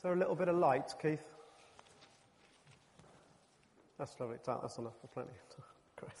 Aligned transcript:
Is 0.00 0.04
there 0.04 0.14
a 0.14 0.16
little 0.16 0.34
bit 0.34 0.48
of 0.48 0.56
light, 0.56 0.94
Keith? 1.02 1.20
That's 3.98 4.18
lovely. 4.18 4.38
That's 4.46 4.78
enough 4.78 4.94
for 4.98 5.08
plenty. 5.08 5.28
Great. 5.96 6.12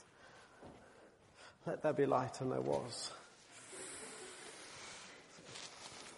Let 1.64 1.82
there 1.82 1.94
be 1.94 2.04
light, 2.04 2.42
and 2.42 2.52
there 2.52 2.60
was. 2.60 3.10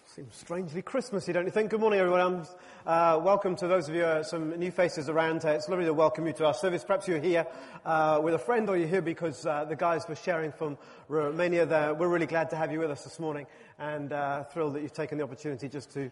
Seems 0.09 0.35
strangely 0.35 0.83
Christmassy, 0.83 1.33
don't 1.33 1.45
you 1.45 1.53
think? 1.53 1.71
Good 1.71 1.79
morning, 1.79 2.01
everyone. 2.01 2.49
Uh, 2.85 3.21
welcome 3.23 3.55
to 3.55 3.69
those 3.69 3.89
of 3.89 3.95
you, 3.95 4.03
uh, 4.03 4.25
some 4.25 4.59
new 4.59 4.73
faces 4.73 5.09
around. 5.09 5.45
Uh, 5.45 5.51
it's 5.51 5.69
lovely 5.69 5.85
to 5.85 5.95
welcome 5.95 6.27
you 6.27 6.33
to 6.33 6.45
our 6.45 6.53
service. 6.53 6.83
Perhaps 6.83 7.07
you're 7.07 7.21
here 7.21 7.47
uh, 7.85 8.19
with 8.21 8.35
a 8.35 8.39
friend 8.41 8.69
or 8.69 8.77
you're 8.77 8.89
here 8.89 9.01
because 9.01 9.47
uh, 9.47 9.65
the 9.65 9.77
guys 9.77 10.05
were 10.09 10.17
sharing 10.17 10.51
from 10.51 10.77
Romania 11.07 11.65
there. 11.65 11.95
We're 11.95 12.09
really 12.09 12.27
glad 12.27 12.51
to 12.51 12.57
have 12.57 12.73
you 12.73 12.81
with 12.81 12.91
us 12.91 13.05
this 13.05 13.21
morning 13.21 13.47
and 13.79 14.13
uh, 14.13 14.43
thrilled 14.45 14.75
that 14.75 14.83
you've 14.83 14.93
taken 14.93 15.17
the 15.17 15.23
opportunity 15.23 15.69
just 15.69 15.93
to 15.93 16.11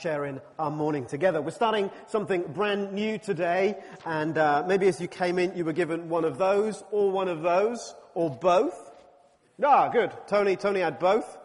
share 0.00 0.26
in 0.26 0.40
our 0.60 0.70
morning 0.70 1.06
together. 1.06 1.42
We're 1.42 1.50
starting 1.50 1.90
something 2.06 2.44
brand 2.52 2.92
new 2.92 3.18
today 3.18 3.76
and 4.04 4.36
maybe 4.68 4.86
as 4.86 5.00
you 5.00 5.08
came 5.08 5.40
in 5.40 5.56
you 5.56 5.64
were 5.64 5.72
given 5.72 6.08
one 6.08 6.24
of 6.24 6.38
those 6.38 6.84
or 6.92 7.10
one 7.10 7.26
of 7.26 7.42
those 7.42 7.96
or 8.14 8.30
both. 8.30 8.92
Ah, 9.60 9.88
good. 9.88 10.12
Tony, 10.28 10.54
Tony 10.54 10.80
had 10.80 11.00
both. 11.00 11.36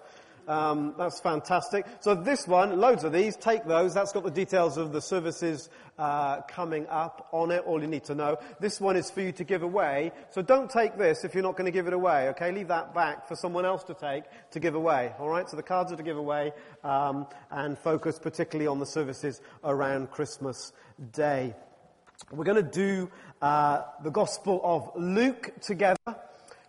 Um, 0.51 0.95
that's 0.97 1.21
fantastic. 1.21 1.85
So 2.01 2.13
this 2.13 2.45
one, 2.45 2.77
loads 2.77 3.05
of 3.05 3.13
these, 3.13 3.37
take 3.37 3.63
those. 3.63 3.93
That's 3.93 4.11
got 4.11 4.25
the 4.25 4.31
details 4.31 4.75
of 4.75 4.91
the 4.91 4.99
services 4.99 5.69
uh, 5.97 6.41
coming 6.41 6.85
up 6.87 7.29
on 7.31 7.51
it, 7.51 7.63
all 7.65 7.81
you 7.81 7.87
need 7.87 8.03
to 8.05 8.15
know. 8.15 8.37
This 8.59 8.81
one 8.81 8.97
is 8.97 9.09
for 9.09 9.21
you 9.21 9.31
to 9.31 9.45
give 9.45 9.63
away. 9.63 10.11
So 10.31 10.41
don't 10.41 10.69
take 10.69 10.97
this 10.97 11.23
if 11.23 11.33
you're 11.33 11.41
not 11.41 11.55
going 11.55 11.67
to 11.67 11.71
give 11.71 11.87
it 11.87 11.93
away, 11.93 12.27
okay? 12.29 12.51
Leave 12.51 12.67
that 12.67 12.93
back 12.93 13.29
for 13.29 13.35
someone 13.37 13.65
else 13.65 13.85
to 13.85 13.93
take 13.93 14.25
to 14.51 14.59
give 14.59 14.75
away, 14.75 15.13
alright? 15.21 15.49
So 15.49 15.55
the 15.55 15.63
cards 15.63 15.93
are 15.93 15.95
to 15.95 16.03
give 16.03 16.17
away 16.17 16.51
um, 16.83 17.27
and 17.49 17.79
focus 17.79 18.20
particularly 18.20 18.67
on 18.67 18.79
the 18.79 18.85
services 18.85 19.39
around 19.63 20.11
Christmas 20.11 20.73
Day. 21.13 21.55
We're 22.29 22.43
going 22.43 22.61
to 22.61 22.71
do 22.71 23.09
uh, 23.41 23.83
the 24.04 24.11
Gospel 24.11 24.59
of 24.65 24.91
Luke 25.01 25.51
together 25.61 25.98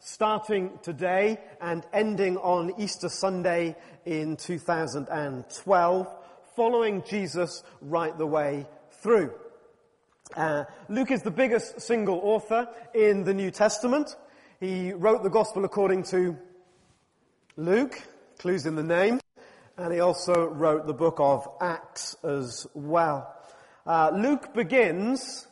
starting 0.04 0.76
today 0.82 1.38
and 1.60 1.86
ending 1.92 2.36
on 2.38 2.72
Easter 2.76 3.08
Sunday 3.08 3.76
in 4.04 4.36
2012, 4.36 6.08
following 6.56 7.04
Jesus 7.04 7.62
right 7.80 8.18
the 8.18 8.26
way 8.26 8.66
through. 9.00 9.32
Uh, 10.34 10.64
Luke 10.88 11.12
is 11.12 11.22
the 11.22 11.30
biggest 11.30 11.80
single 11.80 12.18
author 12.24 12.68
in 12.92 13.22
the 13.22 13.32
New 13.32 13.52
Testament. 13.52 14.16
He 14.58 14.92
wrote 14.92 15.22
the 15.22 15.30
Gospel 15.30 15.64
according 15.64 16.02
to 16.04 16.36
Luke, 17.56 18.02
clues 18.40 18.66
in 18.66 18.74
the 18.74 18.82
name, 18.82 19.20
and 19.76 19.94
he 19.94 20.00
also 20.00 20.48
wrote 20.48 20.88
the 20.88 20.94
book 20.94 21.20
of 21.20 21.46
Acts 21.60 22.16
as 22.24 22.66
well. 22.74 23.32
Uh, 23.86 24.10
Luke 24.12 24.52
begins 24.52 25.46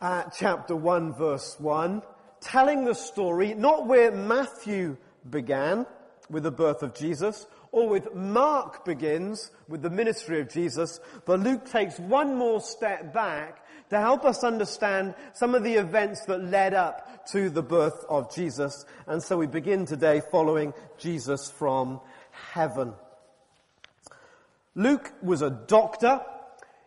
at 0.00 0.32
chapter 0.38 0.76
1 0.76 1.14
verse 1.14 1.56
1 1.58 2.02
telling 2.42 2.84
the 2.84 2.94
story 2.94 3.54
not 3.54 3.86
where 3.86 4.10
Matthew 4.10 4.96
began 5.28 5.86
with 6.28 6.42
the 6.42 6.50
birth 6.50 6.82
of 6.82 6.94
Jesus 6.94 7.46
or 7.70 7.88
with 7.88 8.14
Mark 8.14 8.84
begins 8.84 9.50
with 9.68 9.80
the 9.80 9.90
ministry 9.90 10.40
of 10.40 10.50
Jesus, 10.50 11.00
but 11.24 11.40
Luke 11.40 11.64
takes 11.64 11.98
one 11.98 12.36
more 12.36 12.60
step 12.60 13.14
back 13.14 13.64
to 13.88 13.98
help 13.98 14.24
us 14.24 14.44
understand 14.44 15.14
some 15.34 15.54
of 15.54 15.62
the 15.62 15.74
events 15.74 16.24
that 16.26 16.42
led 16.44 16.74
up 16.74 17.26
to 17.26 17.50
the 17.50 17.62
birth 17.62 18.04
of 18.08 18.34
Jesus. 18.34 18.84
And 19.06 19.22
so 19.22 19.38
we 19.38 19.46
begin 19.46 19.86
today 19.86 20.22
following 20.30 20.74
Jesus 20.98 21.50
from 21.50 22.00
heaven. 22.30 22.94
Luke 24.74 25.12
was 25.22 25.42
a 25.42 25.50
doctor. 25.50 26.20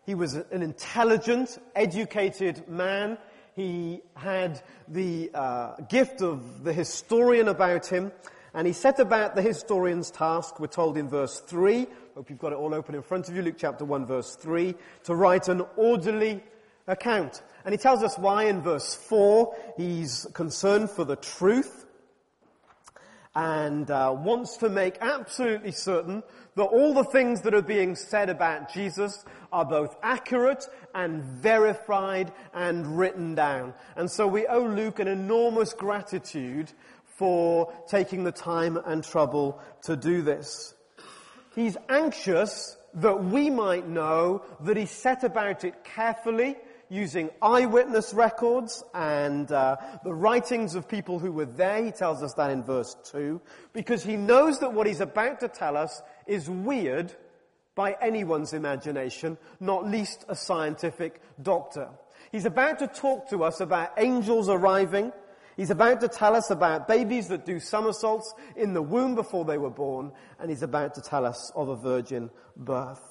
He 0.06 0.16
was 0.16 0.34
an 0.34 0.62
intelligent, 0.62 1.58
educated 1.76 2.68
man. 2.68 3.18
He 3.56 4.02
had 4.16 4.62
the 4.88 5.32
uh, 5.34 5.76
gift 5.88 6.22
of 6.22 6.66
the 6.66 6.74
historian 6.74 7.48
about 7.48 7.88
him, 7.88 8.12
and 8.54 8.68
he 8.68 8.74
set 8.74 9.00
about 9.00 9.36
the 9.36 9.42
historian's 9.42 10.12
task, 10.12 10.60
we're 10.60 10.68
told 10.68 10.98
in 10.98 11.08
verse 11.08 11.40
3, 11.40 11.88
hope 12.16 12.30
you've 12.30 12.40
got 12.40 12.52
it 12.52 12.58
all 12.58 12.74
open 12.74 12.96
in 12.96 13.02
front 13.02 13.30
of 13.30 13.36
you, 13.36 13.42
Luke 13.42 13.56
chapter 13.58 13.86
1 13.86 14.06
verse 14.06 14.36
3, 14.36 14.76
to 15.06 15.16
write 15.16 15.48
an 15.48 15.62
orderly 15.78 16.44
account. 16.88 17.42
And 17.64 17.74
he 17.74 17.78
tells 17.78 18.04
us 18.04 18.18
why 18.18 18.44
in 18.44 18.62
verse 18.62 18.94
4 18.94 19.56
he's 19.78 20.28
concerned 20.34 20.90
for 20.90 21.06
the 21.06 21.16
truth 21.16 21.86
and 23.36 23.90
uh, 23.90 24.16
wants 24.18 24.58
to 24.58 24.70
make 24.70 24.98
absolutely 25.02 25.72
certain 25.72 26.24
that 26.56 26.64
all 26.64 26.94
the 26.94 27.04
things 27.04 27.42
that 27.42 27.54
are 27.54 27.62
being 27.62 27.96
said 27.96 28.30
about 28.30 28.74
Jesus 28.74 29.26
are 29.52 29.66
both 29.66 29.96
accurate 30.02 30.66
and 30.94 31.24
verified 31.24 32.32
and 32.54 32.98
written 32.98 33.36
down. 33.36 33.74
And 33.96 34.10
so 34.10 34.28
we 34.28 34.48
owe 34.48 34.66
Luke 34.66 35.00
an 35.00 35.08
enormous 35.08 35.74
gratitude 35.74 36.72
for 37.18 37.74
taking 37.88 38.24
the 38.24 38.32
time 38.32 38.78
and 38.78 39.04
trouble 39.04 39.60
to 39.84 39.96
do 39.96 40.22
this. 40.22 40.74
He's 41.56 41.78
anxious 41.90 42.78
that 42.96 43.24
we 43.24 43.50
might 43.50 43.88
know 43.88 44.44
that 44.62 44.78
he 44.78 44.86
set 44.86 45.24
about 45.24 45.64
it 45.64 45.84
carefully 45.84 46.56
using 46.90 47.30
eyewitness 47.42 48.14
records 48.14 48.84
and 48.94 49.52
uh, 49.52 49.76
the 50.04 50.14
writings 50.14 50.76
of 50.76 50.88
people 50.88 51.20
who 51.20 51.32
were 51.32 51.46
there. 51.46 51.84
He 51.84 51.92
tells 51.92 52.22
us 52.22 52.34
that 52.34 52.52
in 52.52 52.64
verse 52.64 52.96
2 53.12 53.42
because 53.74 54.04
he 54.04 54.16
knows 54.16 54.60
that 54.60 54.74
what 54.74 54.88
he's 54.88 55.02
about 55.02 55.40
to 55.40 55.48
tell 55.48 55.76
us 55.78 56.02
is 56.28 56.50
weird 56.50 57.14
by 57.76 57.96
anyone's 58.02 58.54
imagination, 58.54 59.38
not 59.60 59.88
least 59.88 60.26
a 60.30 60.36
scientific 60.36 61.22
doctor. 61.42 61.90
He's 62.32 62.46
about 62.46 62.80
to 62.80 62.88
talk 62.88 63.30
to 63.30 63.44
us 63.44 63.60
about 63.60 63.92
angels 63.98 64.50
arriving. 64.50 65.12
He's 65.58 65.70
about 65.70 66.02
to 66.02 66.08
tell 66.08 66.36
us 66.36 66.50
about 66.52 66.88
babies 66.88 67.28
that 67.30 67.46
do 67.46 67.60
somersaults 67.60 68.34
in 68.56 68.74
the 68.74 68.82
womb 68.82 69.16
before 69.16 69.46
they 69.46 69.58
were 69.58 69.70
born. 69.70 70.12
And 70.40 70.50
he's 70.50 70.64
about 70.64 70.96
to 70.96 71.02
tell 71.02 71.26
us 71.26 71.52
of 71.56 71.70
a 71.70 71.76
virgin 71.76 72.30
birth. 72.58 73.02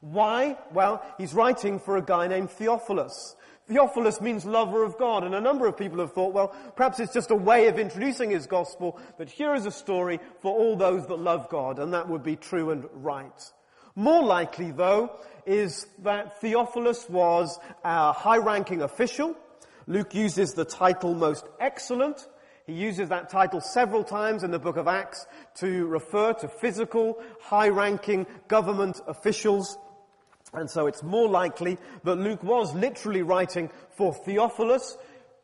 Why? 0.00 0.56
Well, 0.72 1.04
he's 1.18 1.34
writing 1.34 1.80
for 1.80 1.96
a 1.96 2.02
guy 2.02 2.28
named 2.28 2.50
Theophilus. 2.50 3.36
Theophilus 3.68 4.20
means 4.20 4.46
lover 4.46 4.82
of 4.82 4.96
God, 4.96 5.24
and 5.24 5.34
a 5.34 5.40
number 5.40 5.66
of 5.66 5.76
people 5.76 5.98
have 5.98 6.12
thought, 6.12 6.32
well, 6.32 6.48
perhaps 6.74 7.00
it's 7.00 7.12
just 7.12 7.30
a 7.30 7.36
way 7.36 7.68
of 7.68 7.78
introducing 7.78 8.30
his 8.30 8.46
gospel, 8.46 8.98
but 9.18 9.28
here 9.28 9.54
is 9.54 9.66
a 9.66 9.70
story 9.70 10.20
for 10.40 10.56
all 10.56 10.74
those 10.74 11.06
that 11.06 11.18
love 11.18 11.48
God, 11.50 11.78
and 11.78 11.92
that 11.92 12.08
would 12.08 12.22
be 12.22 12.36
true 12.36 12.70
and 12.70 12.86
right. 12.94 13.52
More 13.94 14.22
likely, 14.22 14.70
though, 14.70 15.10
is 15.44 15.86
that 16.02 16.40
Theophilus 16.40 17.08
was 17.10 17.58
a 17.84 18.12
high-ranking 18.12 18.80
official. 18.80 19.36
Luke 19.86 20.14
uses 20.14 20.52
the 20.52 20.64
title 20.64 21.14
most 21.14 21.46
excellent. 21.60 22.26
He 22.66 22.74
uses 22.74 23.08
that 23.08 23.28
title 23.28 23.60
several 23.60 24.04
times 24.04 24.44
in 24.44 24.50
the 24.50 24.58
book 24.58 24.76
of 24.76 24.86
Acts 24.86 25.26
to 25.56 25.86
refer 25.86 26.32
to 26.34 26.48
physical, 26.48 27.18
high-ranking 27.40 28.26
government 28.46 29.00
officials. 29.06 29.76
And 30.52 30.70
so 30.70 30.86
it's 30.86 31.02
more 31.02 31.28
likely 31.28 31.78
that 32.04 32.16
Luke 32.16 32.42
was 32.42 32.74
literally 32.74 33.22
writing 33.22 33.70
for 33.96 34.14
Theophilus. 34.14 34.96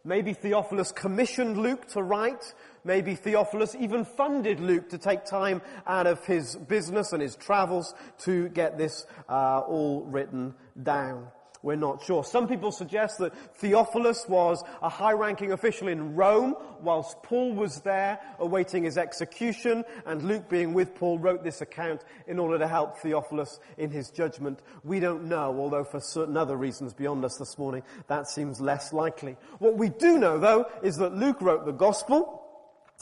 Maybe 0.04 0.34
Theophilus 0.34 0.92
commissioned 0.92 1.56
Luke 1.56 1.87
to 1.88 2.03
write. 2.03 2.54
Maybe 2.84 3.14
Theophilus 3.14 3.75
even 3.78 4.04
funded 4.04 4.60
Luke 4.60 4.91
to 4.91 4.98
take 4.98 5.25
time 5.25 5.62
out 5.87 6.06
of 6.06 6.25
his 6.25 6.56
business 6.56 7.12
and 7.12 7.22
his 7.22 7.37
travels 7.37 7.94
to 8.20 8.48
get 8.50 8.76
this 8.76 9.06
uh, 9.28 9.60
all 9.60 10.03
written 10.04 10.54
down. 10.82 11.28
We're 11.64 11.76
not 11.76 12.04
sure. 12.04 12.22
Some 12.22 12.47
people 12.47 12.70
suggest 12.70 13.16
that 13.20 13.34
Theophilus 13.56 14.28
was 14.28 14.62
a 14.82 14.91
high-ranking 14.91 15.50
official 15.50 15.88
in 15.88 16.14
Rome 16.14 16.56
whilst 16.82 17.22
Paul 17.22 17.54
was 17.54 17.80
there 17.80 18.20
awaiting 18.38 18.84
his 18.84 18.98
execution 18.98 19.82
and 20.04 20.22
Luke 20.22 20.50
being 20.50 20.75
with 20.75 20.94
Paul 20.94 21.19
wrote 21.19 21.42
this 21.42 21.62
account 21.62 22.04
in 22.26 22.38
order 22.38 22.58
to 22.58 22.69
help 22.69 22.98
Theophilus 22.98 23.60
in 23.78 23.91
his 23.91 24.10
judgment. 24.10 24.60
We 24.84 25.00
don't 25.00 25.25
know, 25.25 25.58
although 25.58 25.84
for 25.84 26.00
certain 26.00 26.37
other 26.37 26.55
reasons 26.55 26.93
beyond 26.93 27.25
us 27.25 27.38
this 27.38 27.56
morning, 27.56 27.82
that 28.08 28.28
seems 28.28 28.61
less 28.61 28.93
likely. 28.93 29.38
What 29.58 29.78
we 29.78 29.88
do 29.88 30.19
know 30.19 30.38
though 30.38 30.66
is 30.82 30.99
that 30.99 31.14
Luke 31.14 31.40
wrote 31.40 31.64
the 31.64 31.72
gospel 31.72 32.43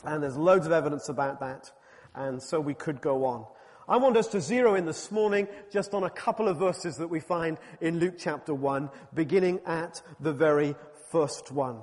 and 0.05 0.23
there's 0.23 0.37
loads 0.37 0.67
of 0.67 0.73
evidence 0.73 1.09
about 1.09 1.41
that. 1.41 1.73
And 2.15 2.41
so 2.41 2.61
we 2.61 2.75
could 2.75 3.01
go 3.01 3.25
on. 3.25 3.45
I 3.93 3.97
want 3.97 4.17
us 4.17 4.29
to 4.29 4.41
zero 4.41 4.75
in 4.75 4.87
this 4.87 5.11
morning 5.11 5.47
just 5.71 5.93
on 5.93 6.03
a 6.03 6.09
couple 6.09 6.49
of 6.49 6.57
verses 6.57 6.97
that 6.97 7.09
we 7.09 7.21
find 7.21 7.59
in 7.83 7.99
Luke 7.99 8.15
chapter 8.19 8.55
1, 8.55 8.89
beginning 9.13 9.61
at 9.67 10.01
the 10.19 10.33
very 10.33 10.75
first 11.11 11.53
one. 11.53 11.77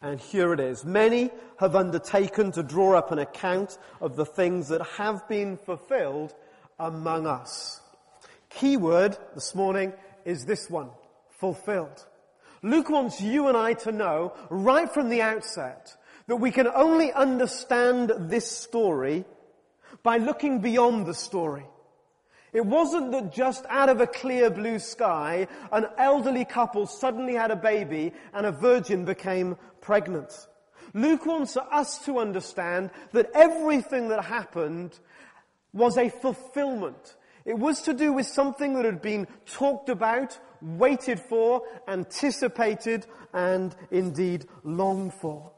And 0.00 0.18
here 0.18 0.52
it 0.52 0.58
is. 0.58 0.84
Many 0.84 1.30
have 1.60 1.76
undertaken 1.76 2.50
to 2.50 2.64
draw 2.64 2.98
up 2.98 3.12
an 3.12 3.20
account 3.20 3.78
of 4.00 4.16
the 4.16 4.26
things 4.26 4.66
that 4.66 4.82
have 4.96 5.28
been 5.28 5.58
fulfilled 5.58 6.34
among 6.80 7.28
us. 7.28 7.80
Key 8.50 8.76
word 8.76 9.16
this 9.32 9.54
morning 9.54 9.92
is 10.24 10.44
this 10.44 10.68
one, 10.68 10.90
fulfilled. 11.38 12.04
Luke 12.64 12.90
wants 12.90 13.20
you 13.20 13.46
and 13.46 13.56
I 13.56 13.74
to 13.74 13.92
know 13.92 14.32
right 14.50 14.92
from 14.92 15.08
the 15.08 15.22
outset 15.22 15.96
that 16.26 16.40
we 16.40 16.50
can 16.50 16.66
only 16.66 17.12
understand 17.12 18.10
this 18.18 18.50
story 18.50 19.24
by 20.02 20.18
looking 20.18 20.60
beyond 20.60 21.06
the 21.06 21.14
story. 21.14 21.66
It 22.52 22.66
wasn't 22.66 23.12
that 23.12 23.32
just 23.32 23.64
out 23.68 23.88
of 23.88 24.00
a 24.00 24.06
clear 24.06 24.50
blue 24.50 24.78
sky, 24.78 25.48
an 25.72 25.86
elderly 25.96 26.44
couple 26.44 26.86
suddenly 26.86 27.34
had 27.34 27.50
a 27.50 27.56
baby 27.56 28.12
and 28.34 28.44
a 28.44 28.52
virgin 28.52 29.04
became 29.04 29.56
pregnant. 29.80 30.30
Luke 30.92 31.24
wants 31.24 31.56
us 31.56 32.04
to 32.04 32.18
understand 32.18 32.90
that 33.12 33.30
everything 33.34 34.08
that 34.08 34.24
happened 34.24 34.98
was 35.72 35.96
a 35.96 36.10
fulfillment. 36.10 37.16
It 37.46 37.58
was 37.58 37.82
to 37.82 37.94
do 37.94 38.12
with 38.12 38.26
something 38.26 38.74
that 38.74 38.84
had 38.84 39.00
been 39.00 39.26
talked 39.46 39.88
about, 39.88 40.38
waited 40.60 41.18
for, 41.18 41.62
anticipated, 41.88 43.06
and 43.32 43.74
indeed 43.90 44.46
longed 44.62 45.14
for. 45.14 45.50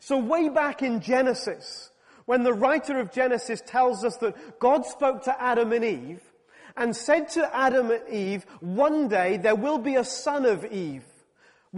So 0.00 0.18
way 0.18 0.48
back 0.48 0.82
in 0.82 1.00
Genesis, 1.00 1.90
when 2.28 2.42
the 2.42 2.52
writer 2.52 2.98
of 2.98 3.10
Genesis 3.10 3.62
tells 3.62 4.04
us 4.04 4.18
that 4.18 4.58
God 4.58 4.84
spoke 4.84 5.22
to 5.22 5.42
Adam 5.42 5.72
and 5.72 5.82
Eve 5.82 6.20
and 6.76 6.94
said 6.94 7.30
to 7.30 7.56
Adam 7.56 7.90
and 7.90 8.06
Eve, 8.06 8.44
one 8.60 9.08
day 9.08 9.38
there 9.38 9.54
will 9.54 9.78
be 9.78 9.94
a 9.94 10.04
son 10.04 10.44
of 10.44 10.62
Eve 10.66 11.06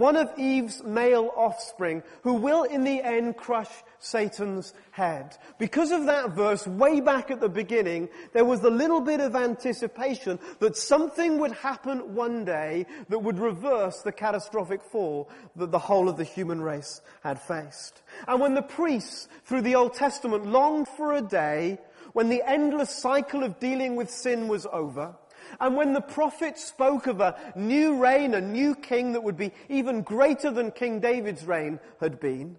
one 0.01 0.17
of 0.17 0.33
Eve's 0.39 0.83
male 0.83 1.31
offspring 1.37 2.03
who 2.23 2.33
will 2.33 2.63
in 2.63 2.85
the 2.85 3.03
end 3.03 3.37
crush 3.37 3.69
Satan's 3.99 4.73
head. 4.93 5.37
Because 5.59 5.91
of 5.91 6.07
that 6.07 6.31
verse, 6.31 6.67
way 6.67 7.01
back 7.01 7.31
at 7.31 7.41
the 7.41 7.51
beginning, 7.51 8.09
there 8.33 8.47
was 8.47 8.65
a 8.65 8.71
little 8.71 9.03
bit 9.03 9.21
of 9.21 9.37
anticipation 9.37 10.39
that 10.59 10.75
something 10.75 11.39
would 11.39 11.53
happen 11.53 12.15
one 12.15 12.47
day 12.47 12.87
that 13.11 13.19
would 13.19 13.39
reverse 13.39 14.01
the 14.01 14.11
catastrophic 14.11 14.83
fall 14.83 15.29
that 15.57 15.71
the 15.71 15.79
whole 15.79 16.09
of 16.09 16.17
the 16.17 16.25
human 16.25 16.63
race 16.63 17.03
had 17.23 17.39
faced. 17.39 18.01
And 18.27 18.41
when 18.41 18.55
the 18.55 18.63
priests 18.63 19.29
through 19.45 19.63
the 19.63 19.75
Old 19.75 19.93
Testament 19.93 20.47
longed 20.47 20.89
for 20.89 21.13
a 21.13 21.21
day 21.21 21.79
when 22.15 22.31
the 22.31 22.43
endless 22.49 22.91
cycle 22.91 23.45
of 23.45 23.61
dealing 23.61 23.97
with 23.97 24.11
sin 24.11 24.49
was 24.49 24.67
over, 24.73 25.15
and 25.59 25.77
when 25.77 25.93
the 25.93 26.01
prophet 26.01 26.59
spoke 26.59 27.07
of 27.07 27.21
a 27.21 27.37
new 27.57 27.97
reign, 27.97 28.35
a 28.35 28.41
new 28.41 28.75
king 28.75 29.13
that 29.13 29.23
would 29.23 29.37
be 29.37 29.53
even 29.69 30.03
greater 30.03 30.51
than 30.51 30.71
King 30.71 31.01
David's 31.01 31.45
reign 31.45 31.81
had 32.01 32.21
been, 32.21 32.57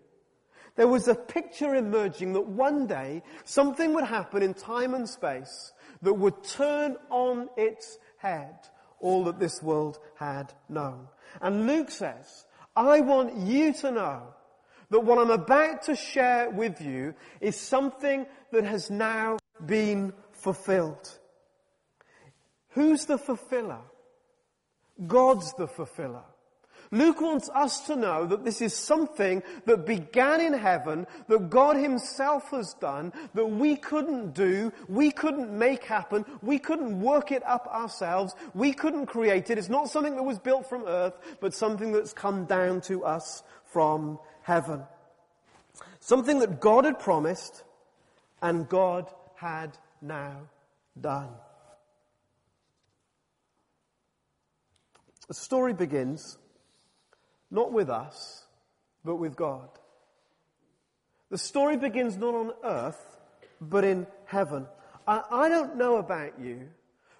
there 0.76 0.88
was 0.88 1.08
a 1.08 1.16
picture 1.16 1.76
emerging 1.76 2.34
that 2.34 2.48
one 2.48 2.88
day 2.88 3.24
something 3.44 3.94
would 3.94 4.06
happen 4.06 4.42
in 4.42 4.54
time 4.54 4.94
and 4.94 5.08
space 5.08 5.74
that 6.02 6.14
would 6.14 6.44
turn 6.44 6.98
on 7.10 7.50
its 7.58 7.98
head 8.18 8.56
all 9.00 9.26
that 9.26 9.40
this 9.40 9.62
world 9.62 10.00
had 10.16 10.54
known. 10.70 11.08
And 11.42 11.68
Luke 11.68 11.92
says, 11.92 12.46
I 12.76 13.02
want 13.02 13.36
you 13.36 13.74
to 13.74 13.92
know 13.92 14.24
that 14.90 15.00
what 15.00 15.18
I'm 15.18 15.32
about 15.32 15.84
to 15.84 15.96
share 15.96 16.50
with 16.50 16.82
you 16.82 17.16
is 17.40 17.56
something 17.56 18.26
that 18.52 18.64
has 18.64 18.90
now 18.90 19.38
been 19.66 20.14
fulfilled. 20.32 21.20
Who's 22.72 23.06
the 23.06 23.18
fulfiller? 23.18 23.82
God's 25.08 25.54
the 25.54 25.68
fulfiller. 25.68 26.24
Luke 26.94 27.22
wants 27.22 27.50
us 27.56 27.88
to 27.88 27.96
know 27.96 28.26
that 28.26 28.44
this 28.44 28.62
is 28.62 28.76
something 28.76 29.42
that 29.66 29.86
began 29.86 30.42
in 30.42 30.52
heaven, 30.52 31.08
that 31.30 31.50
God 31.50 31.78
himself 31.78 32.50
has 32.52 32.74
done, 32.82 33.14
that 33.34 33.46
we 33.46 33.78
couldn't 33.78 34.34
do, 34.34 34.74
we 34.90 35.10
couldn't 35.10 35.58
make 35.58 35.86
happen, 35.86 36.26
we 36.42 36.60
couldn't 36.60 37.00
work 37.00 37.32
it 37.32 37.44
up 37.46 37.66
ourselves, 37.68 38.36
we 38.54 38.74
couldn't 38.74 39.06
create 39.06 39.50
it. 39.50 39.58
It's 39.58 39.70
not 39.70 39.90
something 39.90 40.18
that 40.18 40.24
was 40.24 40.38
built 40.38 40.68
from 40.68 40.84
earth, 40.86 41.18
but 41.40 41.54
something 41.54 41.94
that's 41.94 42.12
come 42.12 42.44
down 42.44 42.82
to 42.82 43.06
us 43.06 43.42
from 43.64 44.20
heaven. 44.42 44.84
Something 46.02 46.40
that 46.40 46.60
God 46.60 46.84
had 46.84 47.00
promised 47.00 47.64
and 48.42 48.68
God 48.68 49.10
had 49.36 49.78
now 50.02 50.42
done. 51.00 51.30
The 55.32 55.36
story 55.36 55.72
begins 55.72 56.38
not 57.50 57.72
with 57.72 57.90
us, 57.90 58.44
but 59.06 59.16
with 59.16 59.38
God. 59.38 59.70
The 61.30 61.38
story 61.38 61.78
begins 61.78 62.18
not 62.18 62.36
on 62.36 62.52
earth, 62.66 63.18
but 63.62 63.86
in 63.86 64.08
heaven. 64.26 64.68
I, 65.08 65.22
I, 65.32 65.48
don't 65.48 65.78
know 65.78 65.96
about 65.96 66.38
you, 66.38 66.68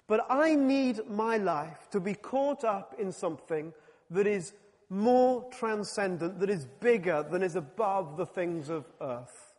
but 0.08 0.26
I 0.28 0.54
need 0.54 1.08
my 1.08 1.38
life 1.38 1.88
to 1.92 2.00
be 2.00 2.12
caught 2.12 2.64
up 2.64 2.96
in 2.98 3.12
something 3.12 3.72
that 4.10 4.26
is 4.26 4.52
more 4.90 5.48
transcendent, 5.50 6.38
that 6.40 6.50
is 6.50 6.66
bigger, 6.80 7.22
than 7.22 7.42
is 7.42 7.56
above 7.56 8.18
the 8.18 8.26
things 8.26 8.68
of 8.68 8.84
earth. 9.00 9.54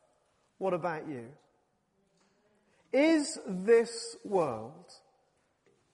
What 0.60 0.76
about 0.76 1.08
you? 1.08 1.26
Is 2.92 3.40
this 3.48 4.16
world 4.24 4.94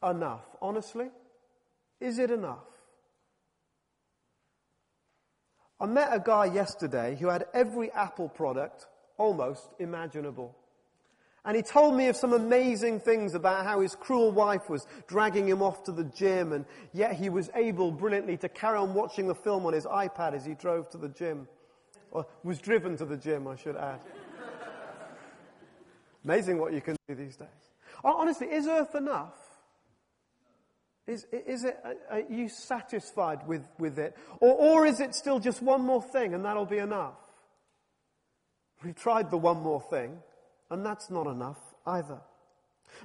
enough? 0.03 0.43
Honestly? 0.61 1.07
Is 1.99 2.19
it 2.19 2.31
enough? 2.31 2.65
I 5.81 5.85
met 5.85 6.09
a 6.11 6.19
guy 6.19 6.45
yesterday 6.45 7.17
who 7.19 7.29
had 7.29 7.45
every 7.53 7.91
Apple 7.91 8.27
product 8.27 8.85
almost 9.17 9.69
imaginable. 9.79 10.55
And 11.45 11.55
he 11.55 11.63
told 11.63 11.95
me 11.95 12.07
of 12.07 12.17
some 12.17 12.33
amazing 12.33 12.99
things 12.99 13.33
about 13.33 13.65
how 13.65 13.79
his 13.79 13.95
cruel 13.95 14.31
wife 14.31 14.69
was 14.69 14.85
dragging 15.07 15.47
him 15.47 15.61
off 15.61 15.83
to 15.85 15.93
the 15.93 16.03
gym 16.03 16.51
and 16.51 16.65
yet 16.93 17.13
he 17.13 17.29
was 17.29 17.49
able 17.55 17.91
brilliantly 17.91 18.35
to 18.37 18.49
carry 18.49 18.77
on 18.77 18.93
watching 18.93 19.27
the 19.27 19.35
film 19.35 19.65
on 19.65 19.73
his 19.73 19.85
iPad 19.85 20.33
as 20.33 20.45
he 20.45 20.53
drove 20.53 20.89
to 20.89 20.97
the 20.97 21.07
gym. 21.07 21.47
Or 22.11 22.25
was 22.43 22.59
driven 22.59 22.97
to 22.97 23.05
the 23.05 23.15
gym, 23.15 23.47
I 23.47 23.55
should 23.55 23.77
add. 23.77 23.99
Amazing 26.25 26.59
what 26.59 26.73
you 26.73 26.81
can 26.81 26.97
do 27.07 27.15
these 27.15 27.37
days. 27.37 27.47
Honestly, 28.03 28.47
is 28.47 28.67
earth 28.67 28.95
enough? 28.95 29.38
Is, 31.07 31.25
is 31.31 31.63
it, 31.63 31.77
are 32.09 32.23
you 32.29 32.49
satisfied 32.49 33.47
with, 33.47 33.63
with 33.79 33.97
it? 33.97 34.15
Or, 34.39 34.53
or 34.53 34.85
is 34.85 34.99
it 34.99 35.15
still 35.15 35.39
just 35.39 35.61
one 35.61 35.81
more 35.81 36.03
thing 36.03 36.33
and 36.33 36.45
that'll 36.45 36.65
be 36.65 36.77
enough? 36.77 37.15
We've 38.83 38.95
tried 38.95 39.31
the 39.31 39.37
one 39.37 39.61
more 39.61 39.81
thing 39.81 40.19
and 40.69 40.85
that's 40.85 41.09
not 41.09 41.27
enough 41.27 41.57
either. 41.85 42.19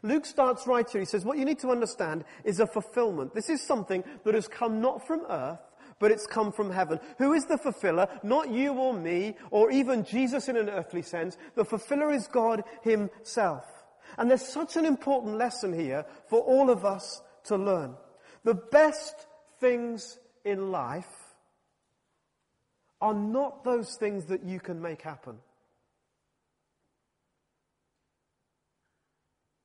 Luke 0.03 0.27
starts 0.27 0.67
right 0.67 0.89
here. 0.89 1.01
He 1.01 1.07
says, 1.07 1.25
what 1.25 1.39
you 1.39 1.45
need 1.45 1.61
to 1.61 1.71
understand 1.71 2.25
is 2.45 2.61
a 2.61 2.67
fulfillment. 2.67 3.35
This 3.35 3.49
is 3.49 3.63
something 3.63 4.05
that 4.25 4.35
has 4.35 4.49
come 4.49 4.81
not 4.81 5.07
from 5.07 5.23
earth, 5.29 5.61
but 5.99 6.11
it's 6.11 6.27
come 6.27 6.53
from 6.53 6.71
heaven. 6.71 7.01
Who 7.19 7.33
is 7.33 7.47
the 7.47 7.59
fulfiller? 7.59 8.09
Not 8.23 8.51
you 8.51 8.73
or 8.75 8.93
me, 8.93 9.37
or 9.51 9.71
even 9.71 10.05
Jesus 10.05 10.49
in 10.49 10.57
an 10.57 10.69
earthly 10.69 11.03
sense. 11.03 11.37
The 11.55 11.65
fulfiller 11.65 12.11
is 12.11 12.27
God 12.27 12.65
himself. 12.83 13.65
And 14.19 14.31
there's 14.31 14.47
such 14.47 14.77
an 14.77 14.85
important 14.85 15.37
lesson 15.37 15.73
here 15.79 16.05
for 16.29 16.41
all 16.41 16.71
of 16.71 16.85
us 16.85 17.23
to 17.45 17.57
learn. 17.57 17.95
The 18.45 18.55
best 18.55 19.27
things 19.61 20.19
in 20.45 20.71
life 20.71 21.35
are 23.01 23.15
not 23.15 23.65
those 23.65 23.97
things 23.97 24.27
that 24.27 24.45
you 24.45 24.61
can 24.61 24.81
make 24.81 25.03
happen. 25.03 25.37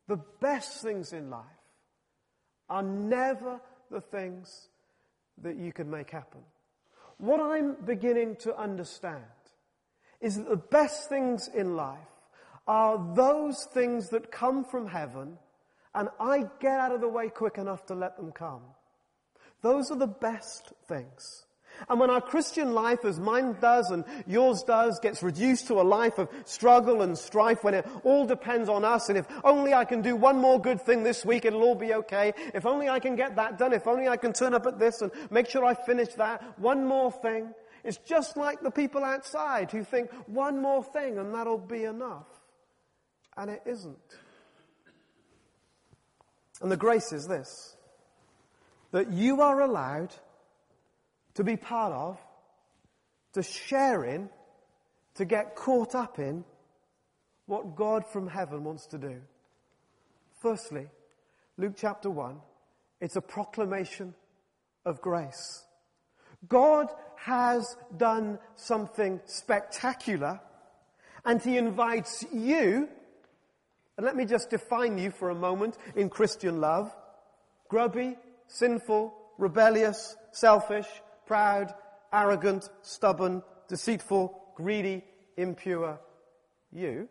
The 0.07 0.19
best 0.41 0.81
things 0.81 1.13
in 1.13 1.29
life 1.29 1.45
are 2.69 2.83
never 2.83 3.61
the 3.91 4.01
things 4.01 4.69
that 5.41 5.55
you 5.55 5.71
can 5.71 5.89
make 5.89 6.09
happen. 6.09 6.41
What 7.17 7.39
I'm 7.39 7.75
beginning 7.85 8.37
to 8.37 8.57
understand 8.57 9.23
is 10.21 10.37
that 10.37 10.49
the 10.49 10.57
best 10.57 11.09
things 11.09 11.49
in 11.53 11.75
life 11.75 11.97
are 12.67 13.13
those 13.15 13.65
things 13.73 14.09
that 14.09 14.31
come 14.31 14.63
from 14.63 14.87
heaven 14.87 15.37
and 15.99 16.07
I 16.17 16.45
get 16.61 16.79
out 16.79 16.93
of 16.93 17.01
the 17.01 17.09
way 17.09 17.27
quick 17.27 17.57
enough 17.57 17.85
to 17.87 17.93
let 17.93 18.15
them 18.15 18.31
come. 18.31 18.61
Those 19.61 19.91
are 19.91 19.97
the 19.97 20.07
best 20.07 20.71
things. 20.87 21.45
And 21.89 21.99
when 21.99 22.09
our 22.09 22.21
Christian 22.21 22.73
life, 22.73 23.03
as 23.03 23.19
mine 23.19 23.57
does 23.59 23.91
and 23.91 24.05
yours 24.25 24.63
does, 24.63 24.97
gets 25.01 25.21
reduced 25.21 25.67
to 25.67 25.81
a 25.81 25.83
life 25.83 26.17
of 26.17 26.29
struggle 26.45 27.01
and 27.01 27.17
strife 27.17 27.65
when 27.65 27.73
it 27.73 27.85
all 28.05 28.25
depends 28.25 28.69
on 28.69 28.85
us, 28.85 29.09
and 29.09 29.17
if 29.17 29.25
only 29.43 29.73
I 29.73 29.83
can 29.83 30.01
do 30.01 30.15
one 30.15 30.37
more 30.37 30.57
good 30.57 30.81
thing 30.81 31.03
this 31.03 31.25
week, 31.25 31.43
it'll 31.43 31.63
all 31.63 31.75
be 31.75 31.93
okay. 31.93 32.33
If 32.53 32.65
only 32.65 32.87
I 32.87 32.99
can 32.99 33.17
get 33.17 33.35
that 33.35 33.57
done, 33.57 33.73
if 33.73 33.85
only 33.85 34.07
I 34.07 34.15
can 34.15 34.31
turn 34.31 34.53
up 34.53 34.67
at 34.67 34.79
this 34.79 35.01
and 35.01 35.11
make 35.29 35.49
sure 35.49 35.65
I 35.65 35.73
finish 35.73 36.13
that, 36.13 36.57
one 36.57 36.85
more 36.85 37.11
thing. 37.11 37.53
It's 37.83 37.97
just 37.97 38.37
like 38.37 38.61
the 38.61 38.71
people 38.71 39.03
outside 39.03 39.69
who 39.69 39.83
think 39.83 40.11
one 40.27 40.61
more 40.61 40.81
thing 40.81 41.17
and 41.17 41.35
that'll 41.35 41.57
be 41.57 41.83
enough. 41.83 42.27
And 43.35 43.51
it 43.51 43.63
isn't. 43.65 43.97
And 46.61 46.71
the 46.71 46.77
grace 46.77 47.11
is 47.11 47.27
this 47.27 47.75
that 48.91 49.11
you 49.11 49.41
are 49.41 49.61
allowed 49.61 50.13
to 51.35 51.43
be 51.43 51.55
part 51.55 51.93
of, 51.93 52.17
to 53.33 53.43
share 53.43 54.03
in, 54.03 54.29
to 55.15 55.25
get 55.25 55.55
caught 55.55 55.93
up 55.93 56.17
in 56.17 56.43
what 57.45 57.75
God 57.75 58.05
from 58.07 58.27
heaven 58.27 58.63
wants 58.63 58.87
to 58.87 58.97
do. 58.97 59.21
Firstly, 60.41 60.87
Luke 61.57 61.73
chapter 61.77 62.09
1, 62.09 62.37
it's 62.99 63.15
a 63.15 63.21
proclamation 63.21 64.13
of 64.85 65.01
grace. 65.01 65.63
God 66.47 66.87
has 67.17 67.75
done 67.95 68.39
something 68.55 69.19
spectacular 69.25 70.39
and 71.25 71.41
he 71.41 71.57
invites 71.57 72.25
you 72.33 72.87
And 73.99 74.05
let 74.05 74.15
me 74.15 74.23
just 74.23 74.49
define 74.49 74.97
you 74.97 75.11
for 75.11 75.29
a 75.29 75.35
moment 75.35 75.77
in 75.93 76.07
Christian 76.07 76.61
love. 76.61 76.89
Grubby, 77.67 78.15
sinful, 78.47 79.13
rebellious, 79.37 80.15
selfish, 80.31 80.87
proud, 81.27 81.73
arrogant, 82.13 82.69
stubborn, 82.81 83.43
deceitful, 83.67 84.41
greedy, 84.55 85.03
impure. 85.35 85.99
You. 86.71 87.09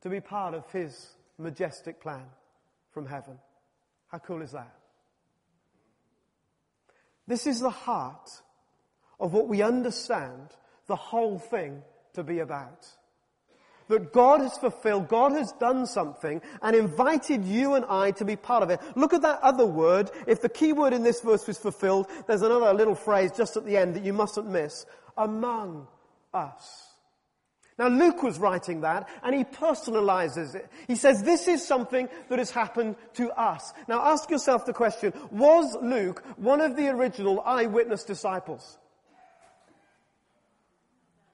To 0.00 0.08
be 0.08 0.18
part 0.18 0.54
of 0.54 0.68
His 0.72 1.14
majestic 1.38 2.00
plan 2.00 2.26
from 2.90 3.06
heaven. 3.06 3.38
How 4.08 4.18
cool 4.18 4.42
is 4.42 4.50
that? 4.50 4.74
This 7.28 7.46
is 7.46 7.60
the 7.60 7.70
heart 7.70 8.28
of 9.20 9.32
what 9.32 9.46
we 9.46 9.62
understand 9.62 10.48
the 10.88 10.96
whole 10.96 11.38
thing 11.38 11.84
to 12.14 12.24
be 12.24 12.40
about. 12.40 12.88
That 13.88 14.12
God 14.12 14.40
has 14.40 14.56
fulfilled, 14.58 15.08
God 15.08 15.32
has 15.32 15.52
done 15.52 15.86
something 15.86 16.42
and 16.62 16.76
invited 16.76 17.44
you 17.44 17.74
and 17.74 17.84
I 17.86 18.10
to 18.12 18.24
be 18.24 18.36
part 18.36 18.62
of 18.62 18.70
it. 18.70 18.80
Look 18.96 19.14
at 19.14 19.22
that 19.22 19.40
other 19.40 19.66
word. 19.66 20.10
If 20.26 20.42
the 20.42 20.48
key 20.48 20.72
word 20.72 20.92
in 20.92 21.02
this 21.02 21.20
verse 21.22 21.46
was 21.46 21.58
fulfilled, 21.58 22.06
there's 22.26 22.42
another 22.42 22.74
little 22.74 22.94
phrase 22.94 23.32
just 23.36 23.56
at 23.56 23.64
the 23.64 23.76
end 23.76 23.94
that 23.96 24.04
you 24.04 24.12
mustn't 24.12 24.48
miss. 24.48 24.84
Among 25.16 25.88
us. 26.34 26.88
Now 27.78 27.88
Luke 27.88 28.22
was 28.22 28.38
writing 28.38 28.80
that 28.80 29.08
and 29.22 29.34
he 29.34 29.44
personalizes 29.44 30.54
it. 30.54 30.68
He 30.88 30.96
says 30.96 31.22
this 31.22 31.46
is 31.46 31.64
something 31.66 32.08
that 32.28 32.38
has 32.38 32.50
happened 32.50 32.96
to 33.14 33.30
us. 33.30 33.72
Now 33.86 34.00
ask 34.00 34.28
yourself 34.30 34.66
the 34.66 34.72
question, 34.72 35.12
was 35.30 35.76
Luke 35.80 36.24
one 36.36 36.60
of 36.60 36.76
the 36.76 36.88
original 36.88 37.40
eyewitness 37.40 38.02
disciples? 38.04 38.78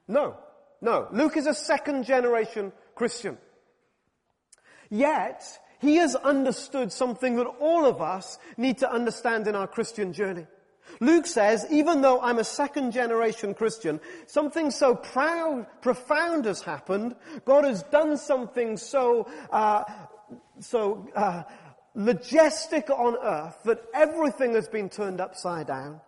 No. 0.07 0.37
No. 0.85 1.07
Luke 1.11 1.35
is 1.35 1.47
a 1.47 1.53
second 1.55 2.03
generation 2.03 2.71
Christian. 2.93 3.39
Yet, 4.91 5.41
he 5.79 5.95
has 5.95 6.15
understood 6.15 6.91
something 6.91 7.37
that 7.37 7.47
all 7.59 7.87
of 7.87 8.03
us 8.03 8.37
need 8.55 8.77
to 8.77 8.91
understand 8.91 9.47
in 9.47 9.55
our 9.55 9.65
Christian 9.65 10.13
journey. 10.13 10.45
Luke 10.99 11.25
says, 11.25 11.65
even 11.71 12.01
though 12.01 12.21
I'm 12.21 12.37
a 12.37 12.43
second 12.43 12.91
generation 12.91 13.55
Christian, 13.55 13.99
something 14.27 14.69
so 14.69 14.93
proud, 14.93 15.65
profound 15.81 16.45
has 16.45 16.61
happened. 16.61 17.15
God 17.45 17.63
has 17.63 17.81
done 17.81 18.15
something 18.15 18.77
so, 18.77 19.27
uh, 19.51 19.85
so 20.59 21.09
uh, 21.15 21.41
majestic 21.95 22.91
on 22.91 23.17
earth 23.23 23.57
that 23.65 23.83
everything 23.91 24.53
has 24.53 24.67
been 24.67 24.89
turned 24.89 25.19
upside 25.19 25.65
down. 25.65 25.99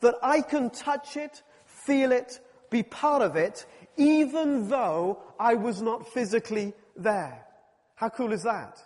That 0.00 0.14
I 0.22 0.40
can 0.40 0.70
touch 0.70 1.18
it, 1.18 1.42
feel 1.66 2.12
it, 2.12 2.40
be 2.70 2.82
part 2.82 3.22
of 3.22 3.36
it, 3.36 3.66
even 3.96 4.68
though 4.68 5.22
I 5.38 5.54
was 5.54 5.82
not 5.82 6.08
physically 6.12 6.74
there. 6.96 7.44
How 7.94 8.08
cool 8.08 8.32
is 8.32 8.42
that? 8.42 8.82